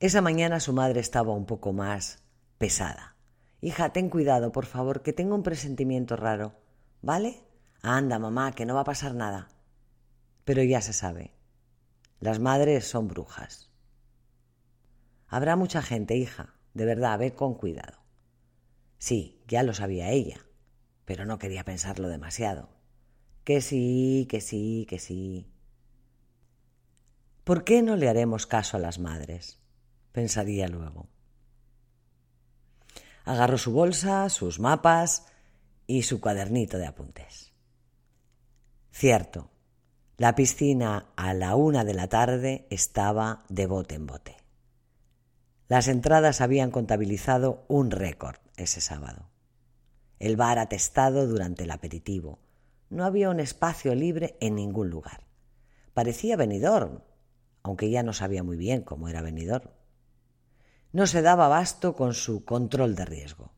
Esa 0.00 0.20
mañana 0.20 0.58
su 0.58 0.72
madre 0.72 1.00
estaba 1.00 1.32
un 1.32 1.46
poco 1.46 1.72
más 1.72 2.22
pesada. 2.58 3.11
Hija, 3.62 3.92
ten 3.92 4.10
cuidado, 4.10 4.50
por 4.50 4.66
favor, 4.66 5.02
que 5.02 5.12
tengo 5.12 5.36
un 5.36 5.44
presentimiento 5.44 6.16
raro. 6.16 6.52
¿Vale? 7.00 7.44
Anda, 7.80 8.18
mamá, 8.18 8.52
que 8.52 8.66
no 8.66 8.74
va 8.74 8.80
a 8.80 8.84
pasar 8.84 9.14
nada. 9.14 9.48
Pero 10.44 10.64
ya 10.64 10.80
se 10.80 10.92
sabe. 10.92 11.32
Las 12.18 12.40
madres 12.40 12.86
son 12.86 13.06
brujas. 13.06 13.70
Habrá 15.28 15.54
mucha 15.54 15.80
gente, 15.80 16.16
hija. 16.16 16.56
De 16.74 16.84
verdad, 16.84 17.18
ve 17.20 17.34
con 17.34 17.54
cuidado. 17.54 18.02
Sí, 18.98 19.42
ya 19.46 19.62
lo 19.62 19.74
sabía 19.74 20.10
ella, 20.10 20.44
pero 21.04 21.24
no 21.24 21.38
quería 21.38 21.64
pensarlo 21.64 22.08
demasiado. 22.08 22.68
Que 23.44 23.60
sí, 23.60 24.26
que 24.28 24.40
sí, 24.40 24.86
que 24.90 24.98
sí. 24.98 25.46
¿Por 27.44 27.62
qué 27.62 27.82
no 27.82 27.94
le 27.94 28.08
haremos 28.08 28.46
caso 28.46 28.76
a 28.76 28.80
las 28.80 28.98
madres? 28.98 29.60
pensaría 30.12 30.68
luego. 30.68 31.08
Agarró 33.24 33.58
su 33.58 33.72
bolsa, 33.72 34.28
sus 34.28 34.58
mapas 34.58 35.26
y 35.86 36.02
su 36.02 36.20
cuadernito 36.20 36.78
de 36.78 36.86
apuntes. 36.86 37.52
Cierto, 38.90 39.50
la 40.16 40.34
piscina 40.34 41.12
a 41.16 41.34
la 41.34 41.56
una 41.56 41.84
de 41.84 41.94
la 41.94 42.08
tarde 42.08 42.66
estaba 42.70 43.44
de 43.48 43.66
bote 43.66 43.94
en 43.94 44.06
bote. 44.06 44.36
Las 45.68 45.88
entradas 45.88 46.40
habían 46.40 46.70
contabilizado 46.70 47.64
un 47.68 47.90
récord 47.90 48.36
ese 48.56 48.80
sábado. 48.80 49.30
El 50.18 50.36
bar 50.36 50.58
atestado 50.58 51.26
durante 51.26 51.64
el 51.64 51.70
aperitivo, 51.70 52.38
no 52.90 53.04
había 53.06 53.30
un 53.30 53.40
espacio 53.40 53.94
libre 53.94 54.36
en 54.40 54.54
ningún 54.54 54.90
lugar. 54.90 55.24
Parecía 55.94 56.36
venidor, 56.36 57.06
aunque 57.62 57.90
ya 57.90 58.02
no 58.02 58.12
sabía 58.12 58.42
muy 58.42 58.58
bien 58.58 58.82
cómo 58.82 59.08
era 59.08 59.22
venidor. 59.22 59.72
No 60.92 61.06
se 61.06 61.22
daba 61.22 61.46
abasto 61.46 61.96
con 61.96 62.12
su 62.12 62.44
control 62.44 62.94
de 62.94 63.06
riesgo. 63.06 63.52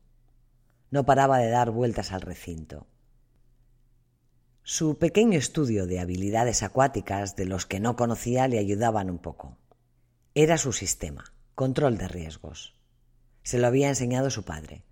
No 0.89 1.05
paraba 1.05 1.39
de 1.39 1.49
dar 1.49 1.71
vueltas 1.71 2.13
al 2.13 2.21
recinto. 2.21 2.87
Su 4.63 4.97
pequeño 4.97 5.37
estudio 5.37 5.85
de 5.85 5.99
habilidades 5.99 6.63
acuáticas 6.63 7.35
de 7.35 7.45
los 7.45 7.65
que 7.65 7.81
no 7.81 7.97
conocía 7.97 8.47
le 8.47 8.57
ayudaban 8.57 9.09
un 9.09 9.19
poco. 9.19 9.57
Era 10.33 10.57
su 10.57 10.71
sistema, 10.71 11.33
control 11.55 11.97
de 11.97 12.07
riesgos. 12.07 12.79
Se 13.43 13.59
lo 13.59 13.67
había 13.67 13.89
enseñado 13.89 14.29
su 14.29 14.43
padre. 14.43 14.85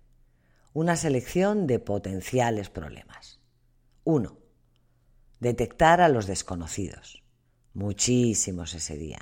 Una 0.74 0.96
selección 0.96 1.66
de 1.66 1.78
potenciales 1.78 2.68
problemas. 2.68 3.40
1. 4.04 4.38
Detectar 5.40 6.00
a 6.02 6.08
los 6.08 6.26
desconocidos. 6.26 7.24
Muchísimos 7.72 8.74
ese 8.74 8.96
día. 8.96 9.18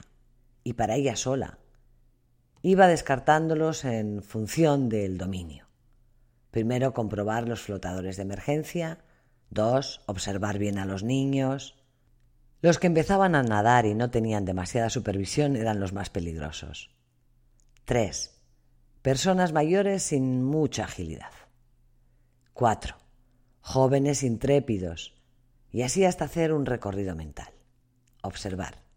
Y 0.65 0.75
para 0.75 0.97
ella 0.97 1.15
sola. 1.17 1.61
Iba 2.63 2.87
descartándolos 2.87 3.85
en 3.85 4.23
función 4.23 4.89
del 4.89 5.19
dominio. 5.19 5.67
Primero, 6.53 6.95
comprobar 6.95 7.49
los 7.49 7.61
flotadores 7.61 8.17
de 8.17 8.23
emergencia. 8.23 8.99
Dos, 9.51 10.03
observar 10.07 10.59
bien 10.59 10.79
a 10.79 10.85
los 10.85 11.03
niños. 11.03 11.75
Los 12.61 12.79
que 12.79 12.87
empezaban 12.87 13.35
a 13.35 13.43
nadar 13.43 13.85
y 13.85 13.95
no 13.95 14.11
tenían 14.11 14.45
demasiada 14.45 14.91
supervisión 14.91 15.57
eran 15.57 15.81
los 15.81 15.93
más 15.93 16.09
peligrosos. 16.09 16.91
Tres, 17.85 18.41
personas 19.03 19.53
mayores 19.53 20.05
sin 20.05 20.45
mucha 20.45 20.85
agilidad. 20.85 21.33
Cuatro, 22.53 22.97
jóvenes 23.61 24.23
intrépidos, 24.23 25.21
y 25.73 25.83
así 25.83 26.05
hasta 26.05 26.27
hacer 26.27 26.53
un 26.53 26.65
recorrido 26.65 27.17
mental. 27.17 27.49
Observar. 28.23 28.92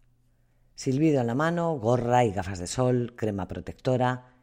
Silbido 0.76 1.22
en 1.22 1.26
la 1.26 1.34
mano, 1.34 1.78
gorra 1.78 2.24
y 2.24 2.32
gafas 2.32 2.58
de 2.58 2.66
sol, 2.66 3.14
crema 3.16 3.48
protectora 3.48 4.34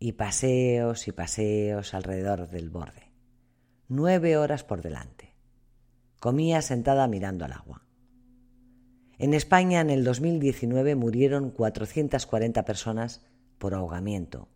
y 0.00 0.12
paseos 0.12 1.06
y 1.06 1.12
paseos 1.12 1.94
alrededor 1.94 2.48
del 2.50 2.70
borde. 2.70 3.12
Nueve 3.88 4.36
horas 4.36 4.64
por 4.64 4.82
delante. 4.82 5.36
Comía 6.18 6.60
sentada 6.60 7.06
mirando 7.06 7.44
al 7.44 7.52
agua. 7.52 7.86
En 9.16 9.32
España 9.32 9.80
en 9.80 9.90
el 9.90 10.02
2019 10.02 10.96
murieron 10.96 11.50
440 11.50 12.64
personas 12.64 13.24
por 13.58 13.72
ahogamiento 13.72 14.48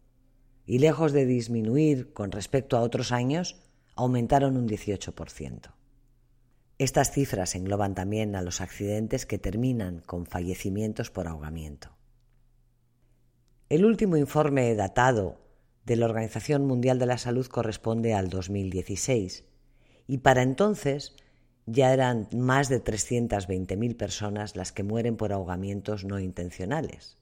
y 0.67 0.81
lejos 0.81 1.13
de 1.13 1.27
disminuir 1.27 2.13
con 2.13 2.33
respecto 2.33 2.77
a 2.77 2.83
otros 2.83 3.13
años, 3.13 3.57
aumentaron 3.95 4.57
un 4.57 4.69
18%. 4.69 5.73
Estas 6.81 7.13
cifras 7.13 7.57
engloban 7.57 7.95
también 7.95 8.35
a 8.35 8.41
los 8.41 8.63
accidentes 8.63 9.27
que 9.27 9.39
terminan 9.39 10.01
con 10.01 10.25
fallecimientos 10.25 11.11
por 11.11 11.29
ahogamiento. 11.29 11.91
El 13.69 13.85
último 13.85 14.17
informe 14.17 14.75
datado 14.75 15.43
de 15.85 15.97
la 15.97 16.07
Organización 16.07 16.65
Mundial 16.67 16.99
de 16.99 17.05
la 17.05 17.19
Salud 17.19 17.47
corresponde 17.49 18.15
al 18.15 18.31
2016 18.31 19.45
y 20.07 20.19
para 20.19 20.41
entonces 20.41 21.15
ya 21.67 21.93
eran 21.93 22.31
más 22.35 22.71
de 22.71 22.83
320.000 22.83 23.95
personas 23.99 24.57
las 24.57 24.73
que 24.73 24.83
mueren 24.83 25.19
por 25.19 25.35
ahogamientos 25.35 26.07
no 26.07 26.19
intencionales, 26.19 27.19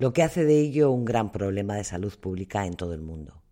lo 0.00 0.12
que 0.12 0.24
hace 0.24 0.44
de 0.44 0.58
ello 0.58 0.90
un 0.90 1.04
gran 1.04 1.30
problema 1.30 1.76
de 1.76 1.84
salud 1.84 2.18
pública 2.18 2.66
en 2.66 2.74
todo 2.74 2.92
el 2.92 3.02
mundo. 3.02 3.43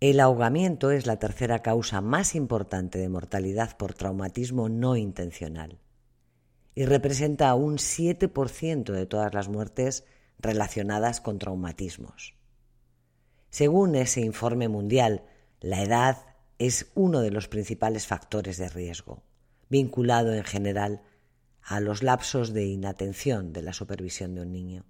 El 0.00 0.18
ahogamiento 0.20 0.90
es 0.92 1.06
la 1.06 1.18
tercera 1.18 1.60
causa 1.60 2.00
más 2.00 2.34
importante 2.34 2.98
de 2.98 3.10
mortalidad 3.10 3.76
por 3.76 3.92
traumatismo 3.92 4.70
no 4.70 4.96
intencional 4.96 5.78
y 6.74 6.86
representa 6.86 7.54
un 7.54 7.76
7% 7.76 8.92
de 8.92 9.04
todas 9.04 9.34
las 9.34 9.48
muertes 9.48 10.06
relacionadas 10.38 11.20
con 11.20 11.38
traumatismos. 11.38 12.34
Según 13.50 13.94
ese 13.94 14.22
informe 14.22 14.68
mundial, 14.68 15.24
la 15.60 15.82
edad 15.82 16.16
es 16.58 16.90
uno 16.94 17.20
de 17.20 17.30
los 17.30 17.48
principales 17.48 18.06
factores 18.06 18.56
de 18.56 18.70
riesgo, 18.70 19.22
vinculado 19.68 20.32
en 20.32 20.44
general 20.44 21.02
a 21.62 21.78
los 21.80 22.02
lapsos 22.02 22.54
de 22.54 22.64
inatención 22.64 23.52
de 23.52 23.60
la 23.60 23.74
supervisión 23.74 24.34
de 24.34 24.40
un 24.40 24.52
niño. 24.52 24.86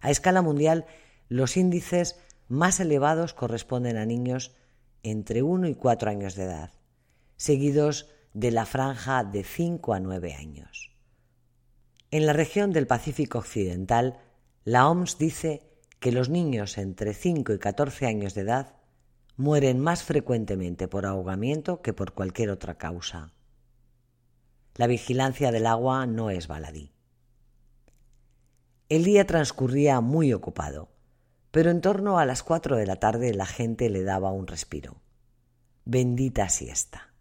A 0.00 0.12
escala 0.12 0.42
mundial, 0.42 0.86
los 1.28 1.56
índices 1.56 2.20
más 2.48 2.80
elevados 2.80 3.34
corresponden 3.34 3.96
a 3.96 4.06
niños 4.06 4.54
entre 5.02 5.42
1 5.42 5.68
y 5.68 5.74
4 5.74 6.10
años 6.10 6.34
de 6.34 6.44
edad, 6.44 6.72
seguidos 7.36 8.10
de 8.34 8.50
la 8.50 8.66
franja 8.66 9.24
de 9.24 9.44
5 9.44 9.94
a 9.94 10.00
9 10.00 10.34
años. 10.34 10.90
En 12.10 12.26
la 12.26 12.32
región 12.32 12.72
del 12.72 12.86
Pacífico 12.86 13.38
Occidental, 13.38 14.18
la 14.64 14.88
OMS 14.88 15.18
dice 15.18 15.62
que 16.00 16.12
los 16.12 16.28
niños 16.28 16.78
entre 16.78 17.14
5 17.14 17.52
y 17.52 17.58
14 17.58 18.06
años 18.06 18.34
de 18.34 18.42
edad 18.42 18.76
mueren 19.36 19.78
más 19.78 20.02
frecuentemente 20.02 20.88
por 20.88 21.06
ahogamiento 21.06 21.80
que 21.82 21.92
por 21.92 22.12
cualquier 22.12 22.50
otra 22.50 22.76
causa. 22.76 23.32
La 24.74 24.86
vigilancia 24.86 25.52
del 25.52 25.66
agua 25.66 26.06
no 26.06 26.30
es 26.30 26.48
baladí. 26.48 26.92
El 28.88 29.04
día 29.04 29.26
transcurría 29.26 30.00
muy 30.00 30.32
ocupado, 30.32 30.88
pero 31.50 31.70
en 31.70 31.80
torno 31.80 32.18
a 32.18 32.26
las 32.26 32.42
cuatro 32.42 32.76
de 32.76 32.86
la 32.86 32.96
tarde 32.96 33.34
la 33.34 33.46
gente 33.46 33.88
le 33.90 34.02
daba 34.02 34.32
un 34.32 34.46
respiro. 34.46 35.00
Bendita 35.84 36.48
siesta. 36.48 37.12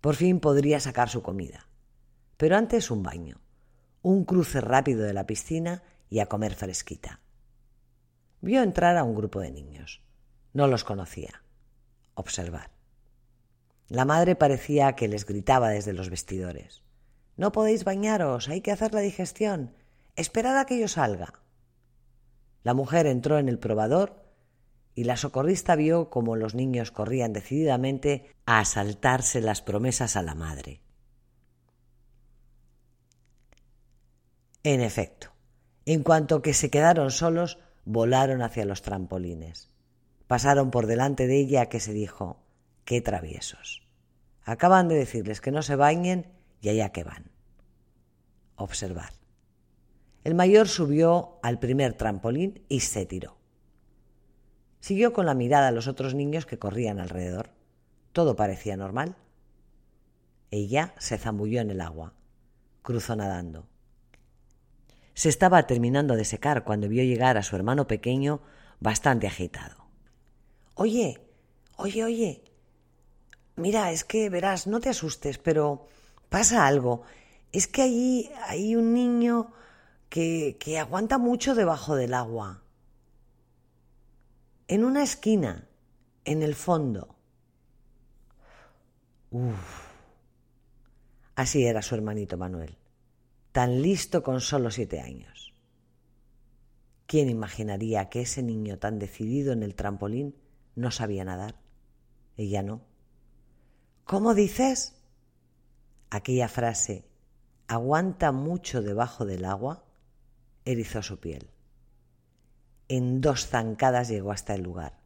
Por 0.00 0.16
fin 0.16 0.40
podría 0.40 0.80
sacar 0.80 1.08
su 1.08 1.22
comida, 1.22 1.68
pero 2.36 2.56
antes 2.56 2.90
un 2.90 3.02
baño, 3.02 3.40
un 4.02 4.24
cruce 4.24 4.60
rápido 4.60 5.04
de 5.04 5.12
la 5.12 5.26
piscina 5.26 5.82
y 6.10 6.18
a 6.18 6.26
comer 6.26 6.54
fresquita. 6.54 7.20
Vio 8.40 8.62
entrar 8.62 8.96
a 8.96 9.04
un 9.04 9.14
grupo 9.14 9.40
de 9.40 9.52
niños. 9.52 10.02
No 10.52 10.66
los 10.66 10.82
conocía. 10.82 11.44
Observar. 12.14 12.70
La 13.88 14.04
madre 14.04 14.34
parecía 14.34 14.96
que 14.96 15.06
les 15.06 15.24
gritaba 15.24 15.68
desde 15.68 15.92
los 15.92 16.10
vestidores. 16.10 16.82
No 17.36 17.52
podéis 17.52 17.84
bañaros, 17.84 18.48
hay 18.48 18.60
que 18.60 18.72
hacer 18.72 18.92
la 18.94 19.00
digestión. 19.00 19.74
Esperad 20.16 20.58
a 20.58 20.66
que 20.66 20.78
yo 20.78 20.88
salga. 20.88 21.34
La 22.62 22.74
mujer 22.74 23.06
entró 23.06 23.38
en 23.38 23.48
el 23.48 23.58
probador 23.58 24.22
y 24.94 25.04
la 25.04 25.16
socorrista 25.16 25.74
vio 25.74 26.10
cómo 26.10 26.36
los 26.36 26.54
niños 26.54 26.90
corrían 26.90 27.32
decididamente 27.32 28.30
a 28.46 28.60
asaltarse 28.60 29.40
las 29.40 29.62
promesas 29.62 30.16
a 30.16 30.22
la 30.22 30.34
madre. 30.34 30.80
En 34.62 34.80
efecto, 34.80 35.32
en 35.86 36.02
cuanto 36.02 36.42
que 36.42 36.54
se 36.54 36.70
quedaron 36.70 37.10
solos, 37.10 37.58
volaron 37.84 38.42
hacia 38.42 38.64
los 38.64 38.82
trampolines. 38.82 39.70
Pasaron 40.28 40.70
por 40.70 40.86
delante 40.86 41.26
de 41.26 41.40
ella 41.40 41.66
que 41.66 41.80
se 41.80 41.92
dijo, 41.92 42.42
qué 42.84 43.00
traviesos. 43.00 43.82
Acaban 44.44 44.88
de 44.88 44.94
decirles 44.94 45.40
que 45.40 45.50
no 45.50 45.62
se 45.62 45.76
bañen 45.76 46.32
y 46.60 46.68
allá 46.68 46.90
que 46.90 47.04
van. 47.04 47.30
Observar. 48.56 49.21
El 50.24 50.34
mayor 50.34 50.68
subió 50.68 51.38
al 51.42 51.58
primer 51.58 51.94
trampolín 51.94 52.64
y 52.68 52.80
se 52.80 53.06
tiró. 53.06 53.36
Siguió 54.80 55.12
con 55.12 55.26
la 55.26 55.34
mirada 55.34 55.68
a 55.68 55.72
los 55.72 55.88
otros 55.88 56.14
niños 56.14 56.46
que 56.46 56.58
corrían 56.58 57.00
alrededor. 57.00 57.50
Todo 58.12 58.36
parecía 58.36 58.76
normal. 58.76 59.16
Ella 60.50 60.94
se 60.98 61.18
zambulló 61.18 61.60
en 61.60 61.70
el 61.70 61.80
agua. 61.80 62.14
Cruzó 62.82 63.16
nadando. 63.16 63.66
Se 65.14 65.28
estaba 65.28 65.66
terminando 65.66 66.16
de 66.16 66.24
secar 66.24 66.64
cuando 66.64 66.88
vio 66.88 67.04
llegar 67.04 67.36
a 67.36 67.42
su 67.42 67.56
hermano 67.56 67.86
pequeño 67.86 68.40
bastante 68.80 69.26
agitado. 69.26 69.86
Oye, 70.74 71.20
oye, 71.76 72.04
oye. 72.04 72.44
Mira, 73.56 73.92
es 73.92 74.04
que 74.04 74.30
verás, 74.30 74.66
no 74.66 74.80
te 74.80 74.88
asustes, 74.88 75.38
pero 75.38 75.86
pasa 76.28 76.66
algo. 76.66 77.02
Es 77.52 77.66
que 77.66 77.82
allí 77.82 78.30
hay 78.46 78.74
un 78.74 78.94
niño 78.94 79.52
que, 80.12 80.58
que 80.60 80.78
aguanta 80.78 81.16
mucho 81.16 81.54
debajo 81.54 81.96
del 81.96 82.12
agua. 82.12 82.62
En 84.68 84.84
una 84.84 85.02
esquina, 85.02 85.70
en 86.26 86.42
el 86.42 86.54
fondo. 86.54 87.16
Uf. 89.30 89.88
Así 91.34 91.64
era 91.64 91.80
su 91.80 91.94
hermanito 91.94 92.36
Manuel, 92.36 92.76
tan 93.52 93.80
listo 93.80 94.22
con 94.22 94.42
solo 94.42 94.70
siete 94.70 95.00
años. 95.00 95.54
¿Quién 97.06 97.30
imaginaría 97.30 98.10
que 98.10 98.20
ese 98.20 98.42
niño 98.42 98.78
tan 98.78 98.98
decidido 98.98 99.54
en 99.54 99.62
el 99.62 99.74
trampolín 99.74 100.36
no 100.74 100.90
sabía 100.90 101.24
nadar. 101.24 101.54
Ella 102.36 102.62
no. 102.62 102.82
¿Cómo 104.04 104.34
dices? 104.34 104.94
Aquella 106.10 106.48
frase, 106.48 107.06
aguanta 107.66 108.30
mucho 108.30 108.82
debajo 108.82 109.24
del 109.24 109.46
agua, 109.46 109.86
erizó 110.64 111.02
su 111.02 111.18
piel. 111.18 111.50
En 112.88 113.20
dos 113.20 113.46
zancadas 113.46 114.08
llegó 114.08 114.32
hasta 114.32 114.54
el 114.54 114.62
lugar. 114.62 115.00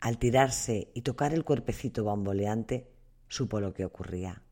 Al 0.00 0.18
tirarse 0.18 0.90
y 0.94 1.02
tocar 1.02 1.32
el 1.34 1.44
cuerpecito 1.44 2.04
bamboleante, 2.04 2.90
supo 3.28 3.60
lo 3.60 3.74
que 3.74 3.84
ocurría. 3.84 4.42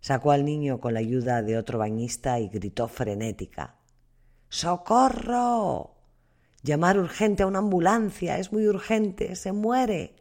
Sacó 0.00 0.32
al 0.32 0.44
niño 0.44 0.80
con 0.80 0.94
la 0.94 1.00
ayuda 1.00 1.42
de 1.42 1.56
otro 1.56 1.78
bañista 1.78 2.38
y 2.38 2.48
gritó 2.48 2.88
frenética. 2.88 3.76
¡Socorro! 4.48 5.94
Llamar 6.62 6.98
urgente 6.98 7.42
a 7.42 7.46
una 7.46 7.58
ambulancia, 7.58 8.38
es 8.38 8.52
muy 8.52 8.66
urgente, 8.68 9.34
se 9.36 9.52
muere. 9.52 10.16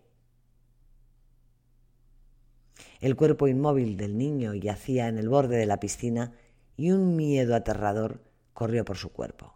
El 2.99 3.15
cuerpo 3.15 3.47
inmóvil 3.47 3.97
del 3.97 4.17
niño 4.17 4.53
yacía 4.53 5.09
en 5.09 5.17
el 5.17 5.27
borde 5.27 5.57
de 5.57 5.65
la 5.65 5.79
piscina 5.79 6.33
y 6.77 6.91
un 6.91 7.15
miedo 7.15 7.55
aterrador 7.55 8.21
corrió 8.53 8.85
por 8.85 8.97
su 8.97 9.11
cuerpo. 9.11 9.55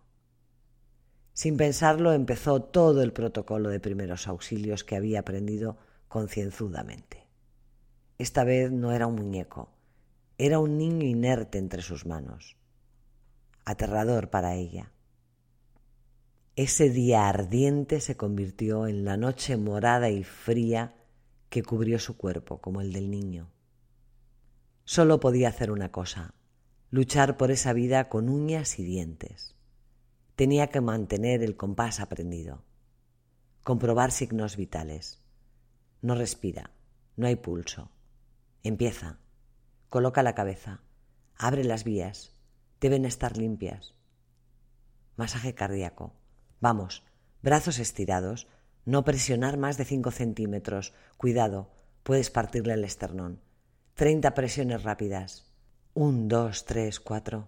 Sin 1.34 1.56
pensarlo 1.58 2.14
empezó 2.14 2.62
todo 2.62 3.04
el 3.04 3.14
protocolo 3.14 3.70
de 3.70 3.80
primeros 3.80 4.28
auxilios 4.28 4.84
que 4.84 4.96
había 4.96 5.20
aprendido 5.20 5.78
concienzudamente. 6.08 7.28
Esta 8.18 8.44
vez 8.44 8.72
no 8.72 8.92
era 8.92 9.06
un 9.06 9.16
muñeco, 9.16 9.70
era 10.40 10.60
un 10.60 10.78
niño 10.78 11.06
inerte 11.06 11.60
entre 11.60 11.82
sus 11.82 12.06
manos. 12.06 12.58
Aterrador 13.66 14.30
para 14.30 14.56
ella. 14.56 14.92
Ese 16.56 16.90
día 16.90 17.30
ardiente 17.30 18.00
se 18.02 18.18
convirtió 18.18 18.88
en 18.88 19.06
la 19.06 19.18
noche 19.18 19.58
morada 19.58 20.10
y 20.10 20.24
fría 20.24 20.96
que 21.50 21.62
cubrió 21.62 22.00
su 22.00 22.18
cuerpo 22.18 22.60
como 22.62 22.82
el 22.82 22.94
del 22.94 23.12
niño. 23.12 23.52
Solo 24.86 25.20
podía 25.20 25.50
hacer 25.50 25.70
una 25.70 25.92
cosa, 25.92 26.34
luchar 26.90 27.38
por 27.38 27.52
esa 27.52 27.74
vida 27.74 28.10
con 28.10 28.30
uñas 28.30 28.80
y 28.80 28.84
dientes. 28.84 29.56
Tenía 30.36 30.68
que 30.68 30.82
mantener 30.82 31.44
el 31.44 31.56
compás 31.56 32.00
aprendido, 32.00 32.64
comprobar 33.64 34.12
signos 34.12 34.56
vitales. 34.56 35.22
No 36.02 36.16
respira, 36.16 36.72
no 37.16 37.28
hay 37.28 37.36
pulso. 37.36 37.92
Empieza, 38.64 39.20
coloca 39.90 40.24
la 40.24 40.36
cabeza, 40.36 40.82
abre 41.36 41.64
las 41.64 41.84
vías, 41.84 42.34
deben 42.80 43.06
estar 43.06 43.38
limpias. 43.38 43.96
Masaje 45.16 45.56
cardíaco 45.56 46.14
Vamos, 46.60 47.04
brazos 47.44 47.78
estirados, 47.78 48.48
no 48.86 49.04
presionar 49.04 49.58
más 49.58 49.78
de 49.78 49.86
cinco 49.86 50.12
centímetros. 50.12 50.94
Cuidado, 51.18 51.70
puedes 52.04 52.32
partirle 52.32 52.74
el 52.74 52.84
esternón. 52.84 53.42
Treinta 53.94 54.34
presiones 54.34 54.84
rápidas. 54.84 55.47
Un, 56.00 56.28
dos, 56.28 56.66
tres, 56.66 57.00
cuatro. 57.00 57.48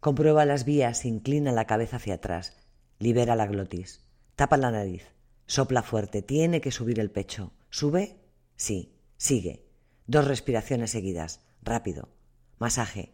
Comprueba 0.00 0.46
las 0.46 0.64
vías, 0.64 1.04
inclina 1.04 1.52
la 1.52 1.66
cabeza 1.66 1.96
hacia 1.96 2.14
atrás, 2.14 2.56
libera 2.98 3.36
la 3.36 3.46
glotis. 3.46 4.00
Tapa 4.34 4.56
la 4.56 4.70
nariz. 4.70 5.02
Sopla 5.44 5.82
fuerte. 5.82 6.22
Tiene 6.22 6.62
que 6.62 6.70
subir 6.70 7.00
el 7.00 7.10
pecho. 7.10 7.52
¿Sube? 7.68 8.16
Sí. 8.56 8.96
Sigue. 9.18 9.68
Dos 10.06 10.26
respiraciones 10.26 10.90
seguidas. 10.90 11.40
Rápido. 11.60 12.08
Masaje. 12.56 13.12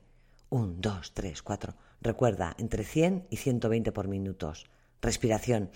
Un, 0.49 0.81
dos, 0.81 1.13
tres, 1.13 1.43
cuatro. 1.43 1.75
Recuerda, 2.01 2.55
entre 2.57 2.85
100 2.85 3.27
y 3.31 3.37
120 3.39 3.91
por 3.91 4.07
minutos. 4.07 4.67
Respiración. 5.03 5.73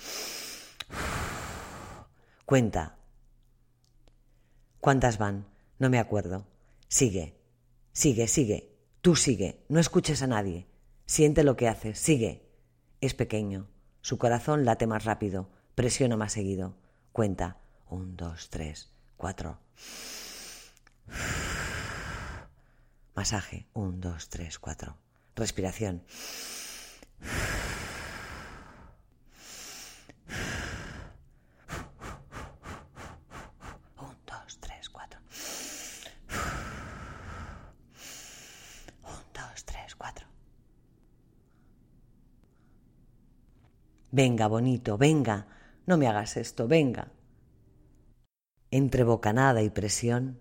Cuenta. 2.44 2.98
¿Cuántas 4.78 5.18
van? 5.18 5.48
No 5.80 5.90
me 5.90 5.98
acuerdo. 5.98 6.46
Sigue. 6.86 7.42
Sigue, 7.94 8.26
sigue. 8.26 8.76
Tú 9.00 9.14
sigue. 9.14 9.64
No 9.68 9.78
escuches 9.78 10.20
a 10.22 10.26
nadie. 10.26 10.66
Siente 11.06 11.44
lo 11.44 11.56
que 11.56 11.68
haces. 11.68 11.98
Sigue. 11.98 12.42
Es 13.00 13.14
pequeño. 13.14 13.68
Su 14.02 14.18
corazón 14.18 14.64
late 14.64 14.86
más 14.88 15.04
rápido. 15.04 15.48
Presiona 15.76 16.16
más 16.16 16.32
seguido. 16.32 16.76
Cuenta. 17.12 17.58
Un, 17.88 18.16
dos, 18.16 18.50
tres, 18.50 18.90
cuatro. 19.16 19.60
Masaje. 23.14 23.68
Un, 23.74 24.00
dos, 24.00 24.28
tres, 24.28 24.58
cuatro. 24.58 24.96
Respiración. 25.36 26.02
Un, 33.98 34.16
dos, 34.26 34.58
tres, 34.60 34.88
cuatro. 34.88 35.20
Un, 39.02 39.24
dos, 39.32 39.64
tres, 39.64 39.94
cuatro. 39.94 40.26
Venga, 44.14 44.46
bonito, 44.46 44.96
venga. 44.96 45.48
No 45.86 45.98
me 45.98 46.06
hagas 46.06 46.36
esto, 46.36 46.68
venga. 46.68 47.10
Entre 48.70 49.02
bocanada 49.02 49.60
y 49.62 49.70
presión, 49.70 50.38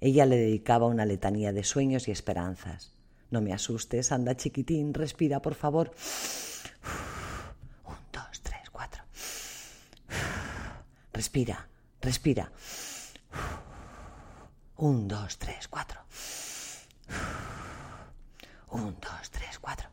ella 0.00 0.26
le 0.26 0.36
dedicaba 0.36 0.86
una 0.86 1.04
letanía 1.04 1.52
de 1.52 1.64
sueños 1.64 2.06
y 2.06 2.12
esperanzas. 2.12 2.94
No 3.32 3.40
me 3.40 3.52
asustes, 3.52 4.12
anda 4.12 4.36
chiquitín, 4.36 4.94
respira, 4.94 5.42
por 5.42 5.56
favor. 5.56 5.90
Un, 7.84 7.96
dos, 8.12 8.42
tres, 8.42 8.70
cuatro. 8.70 9.02
Respira, 11.12 11.68
respira. 12.00 12.52
Un, 14.76 15.08
dos, 15.08 15.36
tres, 15.36 15.66
cuatro. 15.66 16.00
Un, 18.68 18.94
dos, 19.00 19.30
tres, 19.32 19.58
cuatro. 19.58 19.88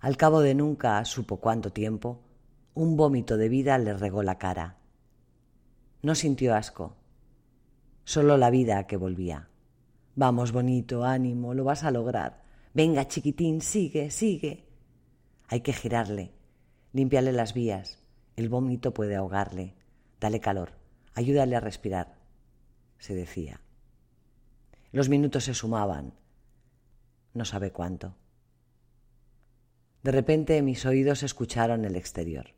Al 0.00 0.16
cabo 0.16 0.40
de 0.40 0.54
nunca 0.54 1.04
supo 1.04 1.36
cuánto 1.36 1.72
tiempo, 1.72 2.22
un 2.72 2.96
vómito 2.96 3.36
de 3.36 3.50
vida 3.50 3.76
le 3.76 3.92
regó 3.92 4.22
la 4.22 4.38
cara. 4.38 4.78
No 6.02 6.14
sintió 6.14 6.54
asco, 6.54 6.96
solo 8.04 8.38
la 8.38 8.48
vida 8.48 8.86
que 8.86 8.96
volvía. 8.96 9.50
Vamos, 10.16 10.52
bonito, 10.52 11.04
ánimo, 11.04 11.52
lo 11.52 11.64
vas 11.64 11.84
a 11.84 11.90
lograr. 11.90 12.42
Venga, 12.72 13.08
chiquitín, 13.08 13.60
sigue, 13.60 14.10
sigue. 14.10 14.66
Hay 15.48 15.60
que 15.60 15.74
girarle, 15.74 16.32
límpiale 16.92 17.32
las 17.32 17.52
vías. 17.52 18.02
El 18.36 18.48
vómito 18.48 18.94
puede 18.94 19.16
ahogarle. 19.16 19.74
Dale 20.18 20.40
calor, 20.40 20.72
ayúdale 21.12 21.56
a 21.56 21.60
respirar, 21.60 22.16
se 22.98 23.14
decía. 23.14 23.60
Los 24.92 25.10
minutos 25.10 25.44
se 25.44 25.52
sumaban. 25.52 26.14
No 27.34 27.44
sabe 27.44 27.70
cuánto. 27.70 28.16
De 30.02 30.12
repente 30.12 30.62
mis 30.62 30.86
oídos 30.86 31.22
escucharon 31.22 31.84
el 31.84 31.96
exterior. 31.96 32.54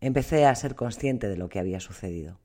Empecé 0.00 0.46
a 0.46 0.54
ser 0.54 0.76
consciente 0.76 1.28
de 1.28 1.36
lo 1.36 1.48
que 1.48 1.58
había 1.58 1.80
sucedido. 1.80 2.38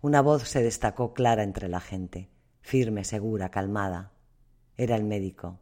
Una 0.00 0.20
voz 0.20 0.48
se 0.48 0.62
destacó 0.62 1.14
clara 1.14 1.44
entre 1.44 1.68
la 1.68 1.80
gente, 1.80 2.28
firme, 2.60 3.04
segura, 3.04 3.50
calmada. 3.50 4.12
Era 4.76 4.96
el 4.96 5.04
médico. 5.04 5.60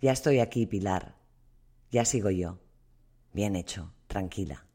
Ya 0.00 0.12
estoy 0.12 0.40
aquí, 0.40 0.66
Pilar. 0.66 1.16
Ya 1.90 2.04
sigo 2.04 2.30
yo. 2.30 2.58
Bien 3.32 3.56
hecho, 3.56 3.92
tranquila. 4.06 4.69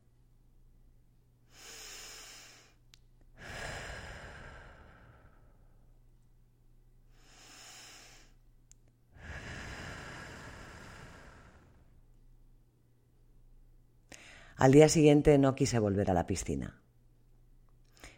Al 14.56 14.72
día 14.72 14.88
siguiente 14.88 15.38
no 15.38 15.54
quise 15.54 15.80
volver 15.80 16.10
a 16.10 16.14
la 16.14 16.28
piscina. 16.28 16.80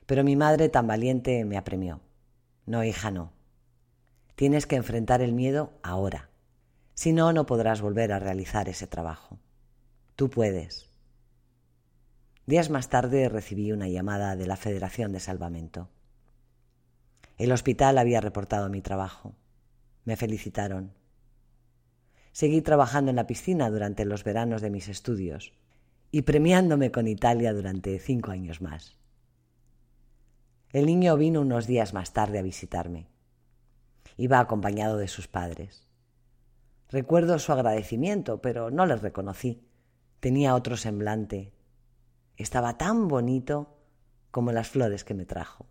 Pero 0.06 0.24
mi 0.24 0.36
madre 0.36 0.70
tan 0.70 0.86
valiente 0.86 1.44
me 1.46 1.58
apremió. 1.58 2.00
No, 2.68 2.84
hija, 2.84 3.10
no. 3.10 3.34
Tienes 4.36 4.68
que 4.68 4.76
enfrentar 4.76 5.22
el 5.22 5.34
miedo 5.34 5.74
ahora. 5.82 6.30
Si 6.94 7.12
no, 7.12 7.34
no 7.34 7.48
podrás 7.48 7.82
volver 7.82 8.14
a 8.14 8.20
realizar 8.20 8.70
ese 8.70 8.86
trabajo. 8.86 9.40
Tú 10.16 10.30
puedes. 10.30 10.92
Días 12.46 12.70
más 12.70 12.88
tarde 12.90 13.30
recibí 13.30 13.72
una 13.72 13.88
llamada 13.88 14.36
de 14.36 14.46
la 14.46 14.58
Federación 14.58 15.12
de 15.14 15.20
Salvamento. 15.20 15.90
El 17.38 17.52
hospital 17.52 17.98
había 17.98 18.22
reportado 18.22 18.70
mi 18.70 18.82
trabajo. 18.82 19.36
Me 20.06 20.16
felicitaron. 20.16 20.94
Seguí 22.32 22.62
trabajando 22.62 23.10
en 23.10 23.16
la 23.16 23.26
piscina 23.26 23.72
durante 23.72 24.06
los 24.06 24.24
veranos 24.24 24.62
de 24.62 24.70
mis 24.70 24.88
estudios 24.88 25.52
y 26.12 26.22
premiándome 26.24 26.92
con 26.92 27.08
Italia 27.08 27.54
durante 27.54 28.00
cinco 28.00 28.32
años 28.32 28.62
más. 28.62 28.98
El 30.72 30.86
niño 30.86 31.16
vino 31.18 31.42
unos 31.42 31.68
días 31.68 31.94
más 31.94 32.14
tarde 32.14 32.40
a 32.40 32.44
visitarme. 32.44 33.08
Iba 34.18 34.40
acompañado 34.40 34.98
de 34.98 35.08
sus 35.08 35.28
padres. 35.28 35.88
Recuerdo 36.90 37.38
su 37.40 37.52
agradecimiento, 37.52 38.42
pero 38.42 38.72
no 38.72 38.86
les 38.86 39.02
reconocí. 39.02 39.68
Tenía 40.20 40.56
otro 40.56 40.78
semblante. 40.78 41.54
Estaba 42.38 42.78
tan 42.78 43.08
bonito 43.08 43.78
como 44.32 44.52
las 44.52 44.70
flores 44.70 45.04
que 45.04 45.14
me 45.14 45.26
trajo. 45.26 45.68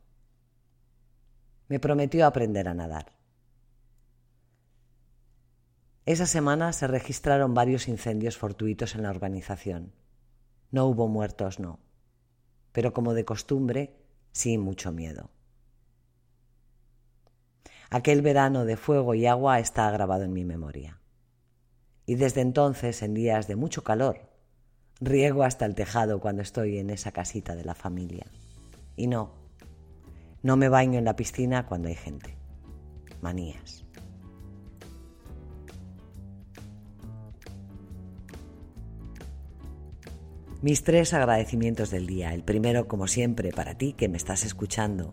Me 1.69 1.81
prometió 1.81 2.27
aprender 2.27 2.69
a 2.69 2.75
nadar. 2.75 3.13
Esa 6.05 6.27
semana 6.27 6.73
se 6.73 6.87
registraron 6.87 7.55
varios 7.55 7.89
incendios 7.89 8.37
fortuitos 8.37 8.95
en 8.95 9.03
la 9.03 9.11
organización. 9.11 9.93
No 10.71 10.87
hubo 10.87 11.09
muertos, 11.09 11.61
no. 11.61 11.79
Pero 12.73 12.93
como 12.93 13.15
de 13.15 13.25
costumbre, 13.25 13.97
sí 14.33 14.59
mucho 14.59 14.93
miedo. 14.93 15.31
Aquel 17.91 18.21
verano 18.21 18.65
de 18.65 18.77
fuego 18.77 19.15
y 19.15 19.27
agua 19.27 19.61
está 19.61 19.91
grabado 19.91 20.25
en 20.25 20.33
mi 20.33 20.45
memoria. 20.45 21.01
Y 22.05 22.17
desde 22.17 22.41
entonces, 22.41 23.03
en 23.03 23.15
días 23.15 23.47
de 23.47 23.57
mucho 23.57 23.83
calor, 23.83 24.29
riego 25.01 25.45
hasta 25.45 25.67
el 25.67 25.75
tejado 25.75 26.21
cuando 26.21 26.43
estoy 26.43 26.79
en 26.79 26.91
esa 26.91 27.13
casita 27.13 27.55
de 27.55 27.65
la 27.65 27.75
familia. 27.75 28.27
Y 28.97 29.07
no, 29.07 29.33
no 30.43 30.57
me 30.57 30.69
baño 30.69 30.99
en 30.99 31.05
la 31.05 31.17
piscina 31.17 31.67
cuando 31.67 31.89
hay 31.89 31.95
gente. 31.95 32.37
Manías. 33.21 33.86
Mis 40.63 40.83
tres 40.83 41.13
agradecimientos 41.13 41.91
del 41.91 42.07
día. 42.07 42.33
El 42.33 42.43
primero, 42.43 42.89
como 42.89 43.09
siempre, 43.09 43.53
para 43.53 43.77
ti 43.77 43.93
que 43.93 44.09
me 44.09 44.17
estás 44.17 44.45
escuchando 44.47 45.13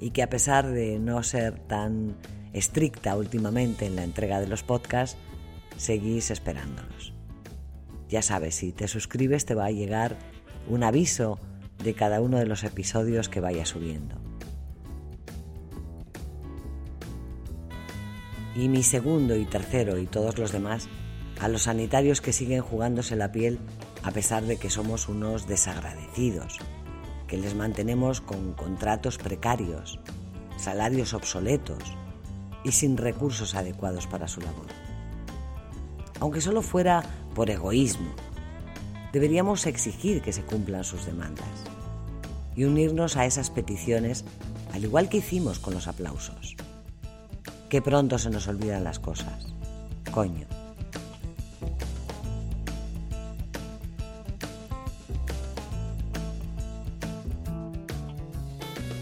y 0.00 0.10
que 0.10 0.22
a 0.22 0.30
pesar 0.30 0.70
de 0.70 1.00
no 1.00 1.20
ser 1.24 1.58
tan 1.58 2.16
estricta 2.52 3.16
últimamente 3.16 3.86
en 3.86 3.96
la 3.96 4.04
entrega 4.04 4.38
de 4.38 4.46
los 4.46 4.62
podcasts, 4.62 5.18
seguís 5.76 6.30
esperándolos. 6.30 7.12
Ya 8.08 8.22
sabes, 8.22 8.54
si 8.54 8.70
te 8.70 8.86
suscribes 8.86 9.44
te 9.44 9.56
va 9.56 9.64
a 9.64 9.72
llegar 9.72 10.16
un 10.68 10.84
aviso 10.84 11.40
de 11.82 11.94
cada 11.94 12.20
uno 12.20 12.38
de 12.38 12.46
los 12.46 12.62
episodios 12.62 13.28
que 13.28 13.40
vaya 13.40 13.66
subiendo. 13.66 14.14
Y 18.54 18.68
mi 18.68 18.84
segundo 18.84 19.34
y 19.34 19.44
tercero 19.44 19.98
y 19.98 20.06
todos 20.06 20.38
los 20.38 20.52
demás, 20.52 20.88
a 21.40 21.48
los 21.48 21.62
sanitarios 21.62 22.20
que 22.20 22.32
siguen 22.32 22.60
jugándose 22.60 23.16
la 23.16 23.32
piel 23.32 23.58
a 24.04 24.10
pesar 24.10 24.44
de 24.44 24.58
que 24.58 24.68
somos 24.68 25.08
unos 25.08 25.46
desagradecidos, 25.46 26.58
que 27.26 27.38
les 27.38 27.54
mantenemos 27.54 28.20
con 28.20 28.52
contratos 28.52 29.16
precarios, 29.16 29.98
salarios 30.58 31.14
obsoletos 31.14 31.82
y 32.64 32.72
sin 32.72 32.98
recursos 32.98 33.54
adecuados 33.54 34.06
para 34.06 34.28
su 34.28 34.42
labor. 34.42 34.66
Aunque 36.20 36.42
solo 36.42 36.60
fuera 36.60 37.02
por 37.34 37.48
egoísmo, 37.48 38.12
deberíamos 39.12 39.66
exigir 39.66 40.20
que 40.20 40.32
se 40.32 40.42
cumplan 40.42 40.84
sus 40.84 41.06
demandas 41.06 41.64
y 42.54 42.64
unirnos 42.64 43.16
a 43.16 43.24
esas 43.24 43.50
peticiones 43.50 44.24
al 44.72 44.84
igual 44.84 45.08
que 45.08 45.18
hicimos 45.18 45.58
con 45.58 45.72
los 45.72 45.88
aplausos. 45.88 46.56
Qué 47.70 47.80
pronto 47.80 48.18
se 48.18 48.30
nos 48.30 48.48
olvidan 48.48 48.84
las 48.84 48.98
cosas. 48.98 49.46
Coño. 50.12 50.53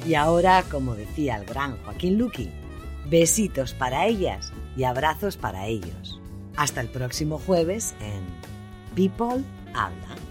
Y 0.06 0.14
ahora, 0.14 0.64
como 0.70 0.94
decía 0.94 1.36
el 1.36 1.44
gran 1.44 1.76
Joaquín 1.84 2.18
Luqui, 2.18 2.50
besitos 3.08 3.72
para 3.74 4.06
ellas 4.06 4.52
y 4.76 4.84
abrazos 4.84 5.36
para 5.36 5.66
ellos. 5.66 6.20
Hasta 6.56 6.80
el 6.80 6.88
próximo 6.88 7.38
jueves 7.38 7.94
en 8.00 8.22
People 8.94 9.44
Habla. 9.74 10.21